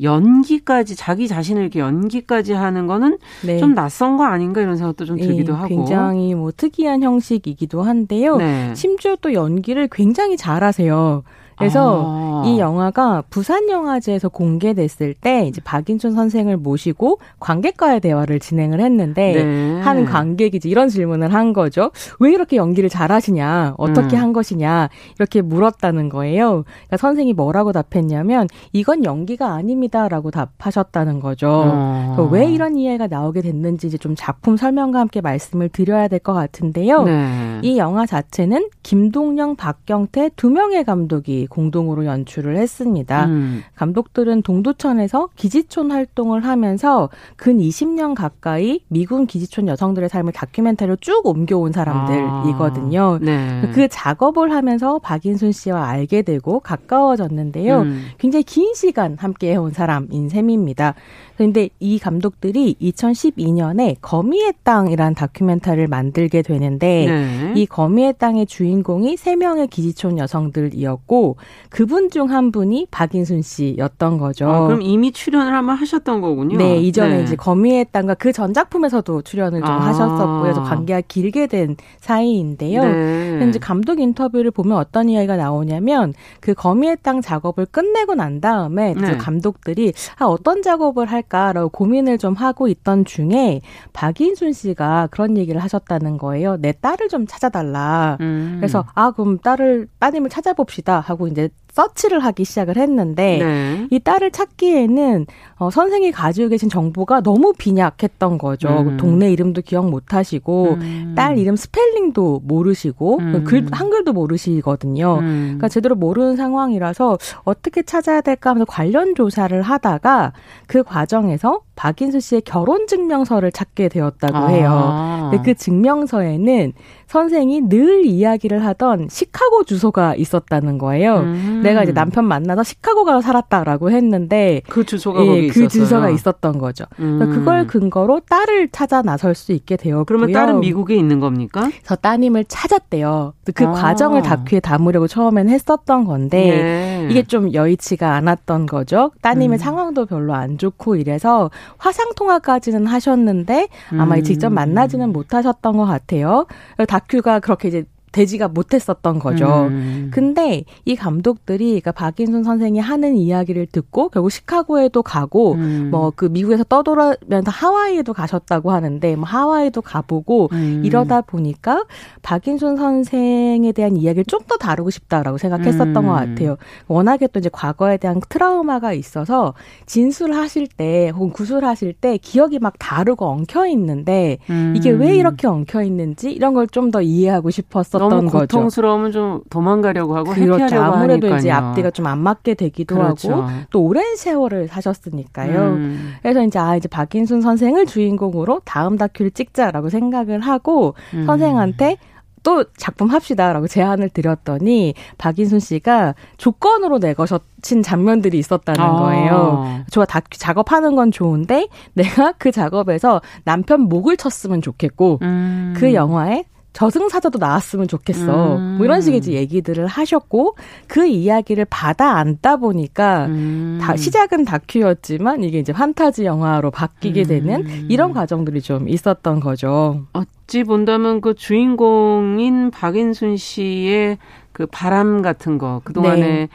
[0.02, 3.58] 연기까지 자기 자신을 이렇게 연기까지 하는 거는 네.
[3.58, 8.38] 좀 낯선 거 아닌가 이런 생각도 좀 들기도 네, 하고 굉장히 뭐 특이한 형식이기도 한데요.
[8.38, 8.74] 네.
[8.76, 11.24] 심지어 또 연기를 굉장히 잘하세요.
[11.58, 12.44] 그래서 아.
[12.46, 19.82] 이 영화가 부산 영화제에서 공개됐을 때 이제 박인춘 선생을 모시고 관객과의 대화를 진행을 했는데 네.
[19.82, 21.92] 한 관객이 이제 이런 질문을 한 거죠.
[22.20, 23.76] 왜 이렇게 연기를 잘하시냐?
[23.78, 24.22] 어떻게 음.
[24.22, 24.90] 한 것이냐?
[25.18, 26.64] 이렇게 물었다는 거예요.
[26.64, 31.48] 그러니까 선생이 뭐라고 답했냐면 이건 연기가 아닙니다라고 답하셨다는 거죠.
[31.66, 32.30] 어.
[32.32, 37.04] 왜 이런 이해가 나오게 됐는지 이제 좀 작품 설명과 함께 말씀을 드려야 될 것 같은데요.
[37.04, 37.60] 네.
[37.62, 43.26] 이 영화 자체는 김동영, 박경태 두 명의 감독이 공동으로 연출을 했습니다.
[43.26, 43.64] 음.
[43.76, 51.72] 감독들은 동두천에서 기지촌 활동을 하면서 근 20년 가까이 미군 기지촌 여성들의 삶을 다큐멘터리로 쭉 옮겨온
[51.72, 53.02] 사람들이거든요.
[53.02, 53.72] 아, 네.
[53.74, 57.82] 그 작업을 하면서 박인순 씨와 알게 되고 가까워졌는데요.
[57.82, 58.06] 음.
[58.18, 60.96] 굉장히 긴 시간 함께 해온 사람인 셈입니다.
[61.38, 67.54] 그런데 이 감독들이 2012년에 거미의 땅이라는 다큐멘터리를 만들게 되는데 네.
[67.56, 71.37] 이 거미의 땅의 주인공이 3명의 기지촌 여성들이었고
[71.70, 74.50] 그분 중 한 분이 박인순 씨였던 거죠.
[74.50, 76.58] 아, 그럼 이미 출연을 한번 하셨던 거군요.
[76.58, 77.24] 네, 이전에 네.
[77.24, 79.88] 이제 거미의 땅과 그 전 작품에서도 출연을 좀 아.
[79.88, 80.42] 하셨었고요.
[80.42, 82.84] 그래서 관계가 길게 된 사이인데요.
[82.84, 83.40] 네.
[83.40, 89.18] 현재 감독 인터뷰를 보면 어떤 이야기가 나오냐면 그 거미의 땅 작업을 끝내고 난 다음에 네.
[89.18, 93.62] 감독들이 아, 어떤 작업을 할 할까라고 고민을 좀 하고 있던 중에
[93.94, 96.58] 박인순 씨가 그런 얘기를 하셨다는 거예요.
[96.58, 98.18] 내 딸을 좀 찾아달라.
[98.22, 98.58] 음.
[98.60, 103.88] 그래서 아 그럼 딸을 따님을 찾아봅시다 하고 이제 서치를 하기 시작을 했는데 네.
[103.92, 108.70] 이 딸을 찾기에는 어, 선생이 가지고 계신 정보가 너무 빈약했던 거죠.
[108.70, 108.98] 음.
[108.98, 111.14] 동네 이름도 기억 못 하시고 음.
[111.16, 113.44] 딸 이름 스펠링도 모르시고 음.
[113.44, 115.20] 글 한글도 모르시거든요.
[115.20, 115.44] 음.
[115.44, 120.34] 그러니까 제대로 모르는 상황이라서 어떻게 찾아야 될까 하면서 관련 조사를 하다가
[120.66, 124.70] 그 과정에서 박인수 씨의 결혼 증명서를 찾게 되었다고 해요.
[124.74, 125.30] 아.
[125.32, 126.74] 근데 그 증명서에는
[127.06, 131.20] 선생이 늘 이야기를 하던 시카고 주소가 있었다는 거예요.
[131.20, 131.62] 음.
[131.64, 135.68] 내가 이제 남편 만나서 시카고 가서 살았다라고 했는데 그 주소가 예, 거기 그 있었어요.
[135.70, 136.84] 주소가 있었던 거죠.
[137.00, 137.20] 음.
[137.20, 140.06] 그걸 근거로 딸을 찾아 나설 수 있게 되었고요.
[140.06, 141.70] 그러면 딸은 미국에 있는 겁니까?
[141.84, 143.34] 저 따님을 찾았대요.
[143.54, 143.72] 그 아.
[143.72, 147.08] 과정을 다큐에 담으려고 처음엔 했었던 건데 네.
[147.10, 149.12] 이게 좀 여의치가 않았던 거죠.
[149.22, 149.60] 따님의 음.
[149.60, 154.24] 상황도 별로 안 좋고 이래서 화상 통화까지는 하셨는데 아마 음.
[154.24, 156.46] 직접 만나지는 못하셨던 것 같아요.
[156.88, 159.68] 다큐가 그렇게 이제 되지가 못했었던 거죠.
[159.70, 160.10] 음.
[160.14, 165.90] 근데 이 감독들이 그러니까 박인순 선생이 하는 이야기를 듣고 결국 시카고에도 가고 음.
[165.92, 170.82] 뭐그 미국에서 떠돌아면서 하와이에도 가셨다고 하는데 뭐 하와이도 가보고 음.
[170.86, 171.86] 이러다 보니까
[172.22, 176.06] 박인순 선생에 대한 이야기를 좀 더 다루고 싶다라고 생각했었던 것 음.
[176.06, 176.56] 같아요.
[176.88, 179.54] 워낙에 또 이제 과거에 대한 트라우마가 있어서
[179.88, 184.38] 진술하실 때 혹은 구술하실 때 기억이 막 다르고 엉켜 있는데
[184.76, 185.16] 이게 왜 음.
[185.16, 190.54] 이렇게 엉켜 있는지 이런 걸 좀 더 이해하고 싶었었던 너무 고통스러우면 좀 도망가려고 하고 그렇죠.
[190.64, 191.38] 회피하려고 아무래도 하니까요.
[191.38, 193.34] 이제 앞뒤가 좀 안 맞게 되기도 그렇죠.
[193.34, 195.60] 하고 또 오랜 세월을 사셨으니까요.
[195.60, 196.14] 음.
[196.22, 201.26] 그래서 이제 아 이제 박인순 선생을 주인공으로 다음 다큐를 찍자라고 생각을 하고 음.
[201.26, 201.98] 선생한테
[202.44, 208.94] 또 작품 합시다라고 제안을 드렸더니 박인순 씨가 조건으로 내거신 장면들이 있었다는 아.
[208.94, 209.84] 거예요.
[209.92, 215.74] 좋아 다큐 작업하는 건 좋은데 내가 그 작업에서 남편 목을 쳤으면 좋겠고 음.
[215.76, 216.46] 그 영화에
[216.78, 218.58] 저승사자도 나왔으면 좋겠어.
[218.58, 218.76] 음.
[218.78, 220.56] 뭐 이런 식의 이제 얘기들을 하셨고
[220.86, 223.80] 그 이야기를 받아 안다 보니까 음.
[223.82, 227.28] 다 시작은 다큐였지만 이게 이제 판타지 영화로 바뀌게 음.
[227.28, 230.06] 되는 이런 과정들이 좀 있었던 거죠.
[230.14, 234.20] 어찌 본다면 그 주인공인 박인순 씨의
[234.52, 236.50] 그 바람 같은 거 그동안에 네.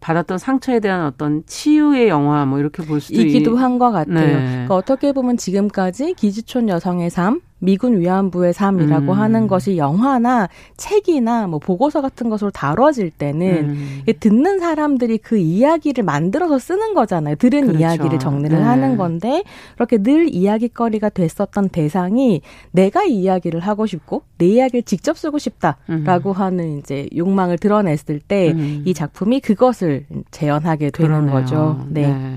[0.00, 4.26] 받았던 상처에 대한 어떤 치유의 영화 뭐 이렇게 볼 수도 있기도 한 것 같아요.
[4.26, 4.32] 네.
[4.50, 9.18] 그러니까 어떻게 보면 지금까지 기지촌 여성의 삶 미군 위안부의 삶이라고 음.
[9.18, 14.02] 하는 것이 영화나 책이나 뭐 보고서 같은 것으로 다뤄질 때는 음.
[14.20, 17.34] 듣는 사람들이 그 이야기를 만들어서 쓰는 거잖아요.
[17.36, 17.78] 들은 그렇죠.
[17.78, 18.64] 이야기를 정리를 네.
[18.64, 19.42] 하는 건데
[19.74, 26.30] 그렇게 늘 이야기거리가 됐었던 대상이 내가 이 이야기를 하고 싶고 내 이야기를 직접 쓰고 싶다라고
[26.30, 26.32] 음.
[26.32, 28.92] 하는 이제 욕망을 드러냈을 때이 음.
[28.94, 31.32] 작품이 그것을 재현하게 되는 그러네요.
[31.32, 31.86] 거죠.
[31.88, 32.06] 네.
[32.06, 32.36] 네.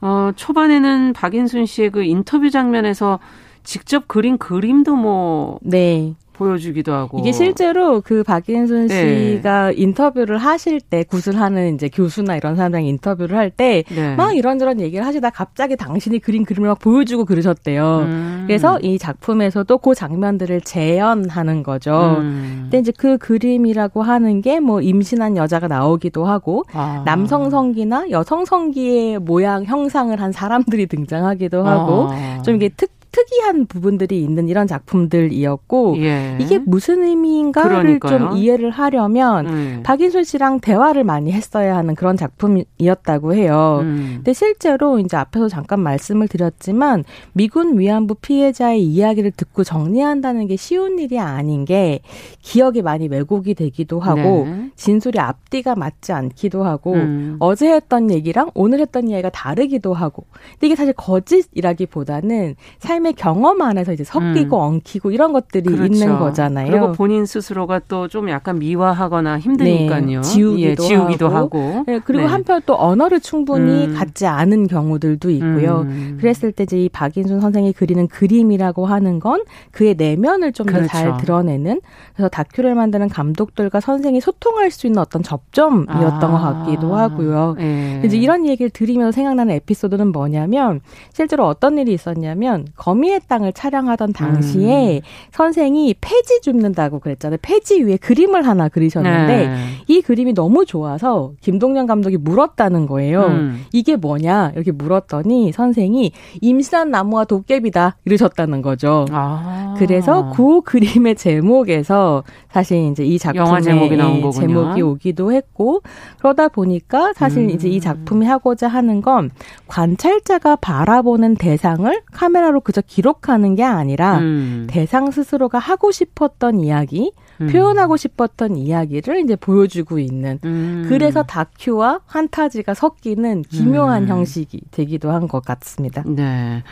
[0.00, 3.20] 어, 초반에는 박인순 씨의 그 인터뷰 장면에서
[3.64, 6.14] 직접 그린 그림도 뭐 네.
[6.34, 9.36] 보여주기도 하고 이게 실제로 그 박인순 네.
[9.36, 9.74] 씨가 네.
[9.76, 14.36] 인터뷰를 하실 때 구슬하는 이제 교수나 이런 사람들랑 인터뷰를 할 때막 네.
[14.36, 17.98] 이런저런 얘기를 하시다 갑자기 당신이 그린 그림을 막 보여주고 그러셨대요.
[18.08, 18.44] 음.
[18.48, 22.16] 그래서 이 작품에서도 그 장면들을 재현하는 거죠.
[22.18, 22.62] 음.
[22.62, 27.02] 근데 이제 그 그림이라고 하는 게 뭐 임신한 여자가 나오기도 하고 아.
[27.04, 32.42] 남성 성기나 여성 성기의 모양 형상을 한 사람들이 등장하기도 하고 아.
[32.42, 36.36] 좀 이게 특 특이한 부분들이 있는 이런 작품들이었고 예.
[36.40, 38.18] 이게 무슨 의미인가를 그러니까요.
[38.18, 39.80] 좀 이해를 하려면 음.
[39.84, 43.78] 박인순 씨랑 대화를 많이 했어야 하는 그런 작품이었다고 해요.
[43.82, 44.14] 음.
[44.16, 47.04] 근데 실제로 이제 앞에서 잠깐 말씀을 드렸지만
[47.34, 52.00] 미군 위안부 피해자의 이야기를 듣고 정리한다는 게 쉬운 일이 아닌 게
[52.42, 54.70] 기억이 많이 왜곡이 되기도 하고 네.
[54.74, 57.36] 진술이 앞뒤가 맞지 않기도 하고 음.
[57.38, 63.60] 어제 했던 얘기랑 오늘 했던 이야기가 다르기도 하고 근데 이게 사실 거짓이라기보다는 삶 삶의 경험
[63.60, 64.62] 안에서 이제 섞이고 음.
[64.62, 65.84] 엉키고 이런 것들이 그렇죠.
[65.84, 66.70] 있는 거잖아요.
[66.70, 70.06] 그리고 본인 스스로가 또 좀 약간 미화하거나 힘드니까요.
[70.06, 71.58] 네, 지우기도, 예, 지우기도 하고.
[71.58, 71.84] 하고.
[71.86, 72.28] 네, 그리고 네.
[72.28, 73.94] 한편 또 언어를 충분히 음.
[73.94, 75.80] 갖지 않은 경우들도 있고요.
[75.88, 76.18] 음.
[76.20, 79.42] 그랬을 때 이제 이 박인순 선생이 그리는 그림이라고 하는 건
[79.72, 81.24] 그의 내면을 좀 더잘 그렇죠.
[81.24, 81.80] 드러내는
[82.14, 86.30] 그래서 다큐를 만드는 감독들과 선생이 소통할 수 있는 어떤 접점이었던 아.
[86.30, 87.56] 것 같기도 하고요.
[87.58, 88.02] 네.
[88.04, 90.80] 이제 이런 얘기를 들으면서 생각나는 에피소드는 뭐냐면
[91.12, 95.00] 실제로 어떤 일이 있었냐면 거미의 땅을 촬영하던 당시에 음.
[95.32, 97.38] 선생이 폐지 줍는다고 그랬잖아요.
[97.42, 99.54] 폐지 위에 그림을 하나 그리셨는데 네.
[99.88, 103.26] 이 그림이 너무 좋아서 김동현 감독이 물었다는 거예요.
[103.26, 103.64] 음.
[103.72, 109.06] 이게 뭐냐 이렇게 물었더니 선생이 임신한 나무와 도깨비다 이러셨다는 거죠.
[109.10, 109.74] 아.
[109.76, 112.22] 그래서 그 그림의 제목에서
[112.52, 113.96] 사실 이제 이 작품의 제목이,
[114.32, 115.82] 제목이 오기도 했고
[116.18, 117.50] 그러다 보니까 사실 음.
[117.50, 119.30] 이제 이 작품이 하고자 하는 건
[119.66, 124.66] 관찰자가 바라보는 대상을 카메라로 그저 기록하는 게 아니라 음.
[124.68, 127.46] 대상 스스로가 하고 싶었던 이야기, 음.
[127.46, 130.84] 표현하고 싶었던 이야기를 이제 보여주고 있는 음.
[130.88, 134.08] 그래서 다큐와 판타지가 섞이는 기묘한 음.
[134.08, 136.02] 형식이 되기도 한 것 같습니다.
[136.04, 136.64] 네.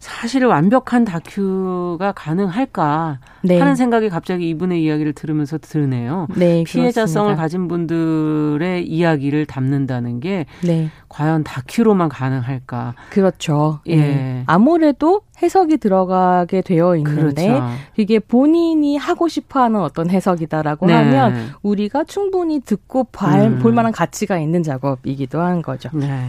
[0.00, 3.58] 사실 완벽한 다큐가 가능할까 네.
[3.58, 6.26] 하는 생각이 갑자기 이분의 이야기를 들으면서 드네요.
[6.36, 10.88] 네, 피해자성을 가진 분들의 이야기를 담는다는 게 네.
[11.10, 12.94] 과연 다큐로만 가능할까?
[13.10, 13.80] 그렇죠.
[13.86, 13.96] 예.
[13.96, 14.42] 네.
[14.46, 17.66] 아무래도 해석이 들어가게 되어 있는데 그렇죠.
[17.98, 20.94] 이게 본인이 하고 싶어하는 어떤 해석이다라고 네.
[20.94, 23.58] 하면 우리가 충분히 듣고 발, 음.
[23.58, 25.90] 볼 만한 가치가 있는 작업이기도 한 거죠.
[25.92, 26.28] 네.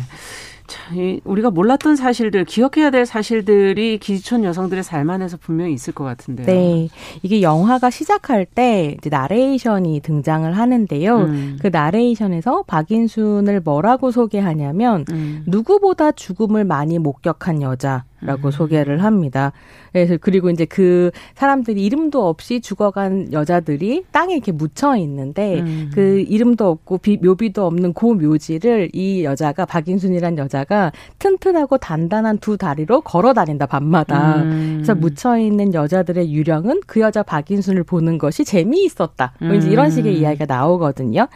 [1.23, 6.45] 우리가 몰랐던 사실들, 기억해야 될 사실들이 기지촌 여성들의 삶 안에서 분명히 있을 것 같은데요.
[6.45, 6.89] 네.
[7.21, 11.17] 이게 영화가 시작할 때 이제 나레이션이 등장을 하는데요.
[11.17, 11.57] 음.
[11.61, 15.43] 그 나레이션에서 박인순을 뭐라고 소개하냐면 음.
[15.47, 18.03] 누구보다 죽음을 많이 목격한 여자.
[18.21, 18.51] 라고 음.
[18.51, 19.51] 소개를 합니다.
[19.91, 25.91] 그래서 그리고 이제 그 사람들이 이름도 없이 죽어간 여자들이 땅에 이렇게 묻혀 있는데 음.
[25.93, 32.57] 그 이름도 없고 비, 묘비도 없는 그 묘지를 이 여자가 박인순이란 여자가 튼튼하고 단단한 두
[32.57, 34.43] 다리로 걸어 다닌다 밤마다.
[34.43, 34.73] 음.
[34.77, 39.33] 그래서 묻혀 있는 여자들의 유령은 그 여자 박인순을 보는 것이 재미있었다.
[39.41, 40.21] 뭐 이제 이런 식의 음.
[40.21, 41.27] 이야기가 나오거든요.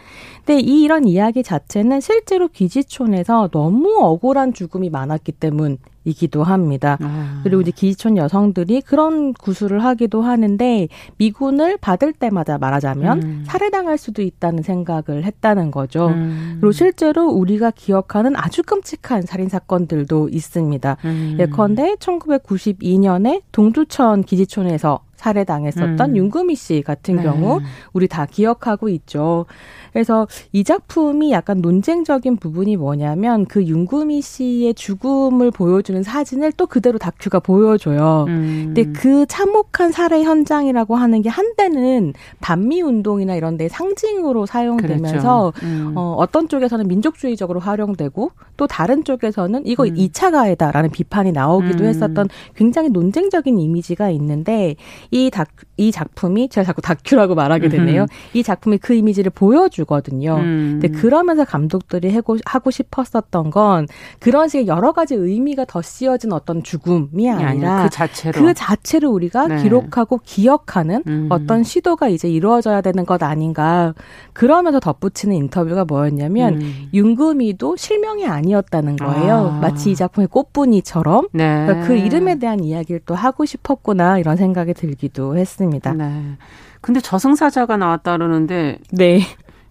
[0.46, 6.98] 근데 이 이런 이야기 자체는 실제로 기지촌에서 너무 억울한 죽음이 많았기 때문 이기도 합니다.
[7.02, 7.42] 아.
[7.44, 10.88] 그리고 이제 기지촌 여성들이 그런 구술을 하기도 하는데
[11.18, 13.44] 미군을 받을 때마다 말하자면 음.
[13.46, 16.08] 살해당할 수도 있다는 생각을 했다는 거죠.
[16.08, 16.58] 음.
[16.62, 20.98] 그리고 실제로 우리가 기억하는 아주 끔찍한 살인 사건들도 있습니다.
[21.06, 21.38] 음.
[21.40, 26.16] 예컨대 1992년에 동두천 기지촌에서 살해당했었던 음.
[26.16, 27.24] 윤금희 씨 같은 네.
[27.24, 27.62] 경우
[27.94, 29.46] 우리 다 기억하고 있죠.
[29.92, 36.98] 그래서 이 작품이 약간 논쟁적인 부분이 뭐냐면 그 윤구미 씨의 죽음을 보여주는 사진을 또 그대로
[36.98, 38.26] 다큐가 보여줘요.
[38.28, 38.74] 음.
[38.74, 45.94] 근데 그 참혹한 살해 현장이라고 하는 게 한때는 반미 운동이나 이런 데 상징으로 사용되면서 음.
[45.96, 49.94] 어, 어떤 쪽에서는 민족주의적으로 활용되고 또 다른 쪽에서는 이거 음.
[49.96, 51.90] 2차 가해다라는 비판이 나오기도 음.
[51.90, 54.76] 했었던 굉장히 논쟁적인 이미지가 있는데
[55.16, 55.46] 이, 다,
[55.78, 58.02] 이 작품이 제가 자꾸 다큐라고 말하게 되네요.
[58.02, 58.08] 음.
[58.34, 60.36] 이 작품이 그 이미지를 보여주 주거든요.
[60.38, 60.80] 음.
[60.82, 63.88] 근데 그러면서 감독들이 하고, 하고 싶었었던 건
[64.20, 69.48] 그런 식의 여러 가지 의미가 더 씌어진 어떤 죽음이 아니라 그 자체로 그 자체를 우리가
[69.48, 69.64] 네.
[69.64, 71.28] 기록하고 기억하는 음.
[71.30, 73.94] 어떤 시도가 이제 이루어져야 되는 것 아닌가.
[74.34, 76.90] 그러면서 덧붙이는 인터뷰가 뭐였냐면 음.
[76.94, 79.52] 윤금이도 실명이 아니었다는 거예요.
[79.56, 79.60] 아.
[79.60, 81.66] 마치 이 작품의 꽃분이처럼 네.
[81.66, 85.94] 그러니까 그 이름에 대한 이야기를 또 하고 싶었구나 이런 생각이 들 기도 했습니다.
[85.94, 86.38] 네.
[86.82, 89.22] 근데 저승사자가 나왔다 그러는데 네.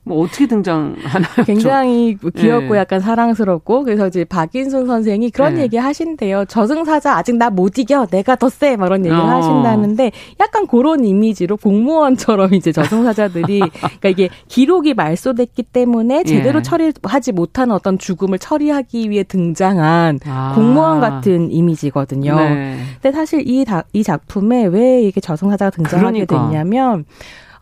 [0.07, 1.25] 뭐 어떻게 등장하나요?
[1.47, 2.31] 굉장히 좀?
[2.37, 2.81] 귀엽고 네.
[2.81, 5.63] 약간 사랑스럽고 그래서 이제 박인순 선생이 그런 네.
[5.63, 6.45] 얘기 하신대요.
[6.45, 9.27] 저승사자 아직 나 못 이겨 내가 더 세 막 이런 얘기를 어.
[9.27, 16.63] 하신다는데 약간 그런 이미지로 공무원처럼 이제 저승사자들이 그러니까 이게 기록이 말소됐기 때문에 제대로 예.
[16.63, 20.53] 처리하지 못한 어떤 죽음을 처리하기 위해 등장한 아.
[20.55, 22.37] 공무원 같은 이미지거든요.
[22.37, 22.77] 네.
[23.01, 26.49] 근데 사실 이, 다, 이 작품에 왜 이게 저승사자가 등장하게 그러니까.
[26.51, 27.05] 됐냐면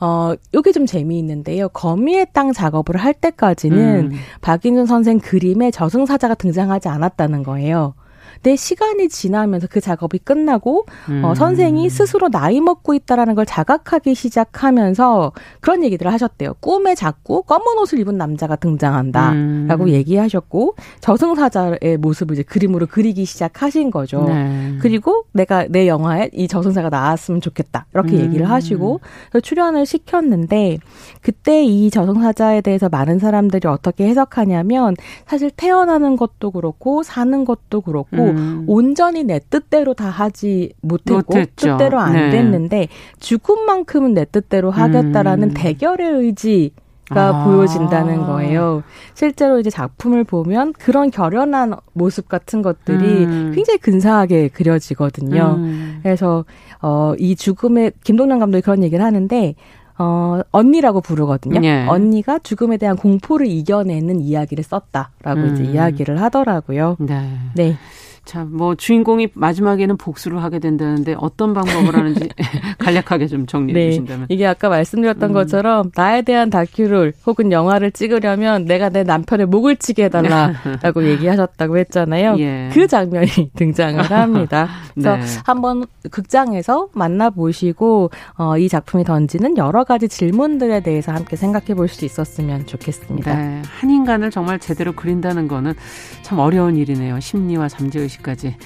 [0.03, 1.68] 어, 요게 좀 재미있는데요.
[1.68, 4.16] 거미의 땅 작업을 할 때까지는 음.
[4.40, 7.94] 박인준 선생 그림에 저승사자가 등장하지 않았다는 거예요.
[8.43, 11.24] 내 시간이 지나면서 그 작업이 끝나고 어, 음.
[11.24, 16.55] 어, 선생이 스스로 나이 먹고 있다라는 걸 자각하기 시작하면서 그런 얘기들을 하셨대요.
[16.61, 19.88] 꿈에 자꾸 검은 옷을 입은 남자가 등장한다라고 음.
[19.88, 24.24] 얘기하셨고 저승사자의 모습을 이제 그림으로 그리기 시작하신 거죠.
[24.24, 24.76] 네.
[24.80, 28.20] 그리고 내가 내 영화에 이 저승사가 나왔으면 좋겠다 이렇게 음.
[28.22, 29.01] 얘기를 하시고
[29.43, 30.78] 출연을 시켰는데
[31.20, 38.32] 그때 이 저승사자에 대해서 많은 사람들이 어떻게 해석하냐면 사실 태어나는 것도 그렇고 사는 것도 그렇고
[38.33, 38.64] 음.
[38.66, 41.76] 온전히 내 뜻대로 다 하지 못했고 못했죠.
[41.76, 42.30] 뜻대로 안 네.
[42.30, 42.89] 됐는데
[43.20, 45.55] 죽음만큼은 내 뜻대로 하겠다라는 음.
[45.55, 46.72] 대결의 의지
[47.12, 47.45] 가 아.
[47.45, 48.83] 보여진다는 거예요.
[49.14, 53.53] 실제로 이제 작품을 보면 그런 결연한 모습 같은 것들이 음.
[53.55, 55.57] 굉장히 근사하게 그려지거든요.
[55.59, 56.01] 음.
[56.03, 56.45] 그래서
[56.80, 59.55] 어, 이 죽음의 김동남 감독이 그런 얘기를 하는데
[59.99, 61.61] 어, 언니라고 부르거든요.
[61.64, 61.87] 예.
[61.87, 65.53] 언니가 죽음에 대한 공포를 이겨내는 이야기를 썼다라고 음.
[65.53, 66.97] 이제 이야기를 하더라고요.
[66.99, 67.39] 네.
[67.55, 67.76] 네.
[68.25, 72.29] 자, 뭐 주인공이 마지막에는 복수를 하게 된다는데 어떤 방법을 하는지
[72.79, 73.91] 간략하게 좀 정리해 네.
[73.91, 74.27] 주신다면.
[74.29, 75.35] 이게 아까 말씀드렸던 음.
[75.35, 82.37] 것처럼 나에 대한 다큐를 혹은 영화를 찍으려면 내가 내 남편의 목을 치게 해달라라고 얘기하셨다고 했잖아요.
[82.39, 82.70] 예.
[82.73, 84.68] 그 장면이 등장을 합니다.
[84.95, 85.23] 그래서 네.
[85.45, 92.05] 한번 극장에서 만나보시고 어, 이 작품이 던지는 여러 가지 질문들에 대해서 함께 생각해 볼 수
[92.07, 93.35] 있었으면 좋겠습니다.
[93.35, 93.62] 네.
[93.66, 95.75] 한 인간을 정말 제대로 그린다는 거는
[96.23, 97.20] 참 어려운 일이네요.
[97.20, 98.57] 심리와 잠재의 시까지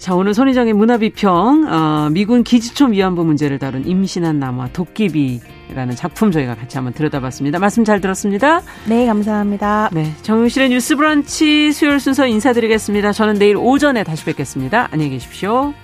[0.00, 6.54] 자, 오늘 손희정의 문화비평, 어, 미군 기지총 위안부 문제를 다룬 임신한 나무와 도깨비라는 작품 저희가
[6.54, 7.58] 같이 한번 들여다봤습니다.
[7.58, 8.62] 말씀 잘 들었습니다.
[8.88, 9.90] 네, 감사합니다.
[9.92, 13.12] 네, 정유실의 뉴스 브런치 수요일 순서 인사드리겠습니다.
[13.12, 14.88] 저는 내일 오전에 다시 뵙겠습니다.
[14.90, 15.74] 안녕히 계십시오.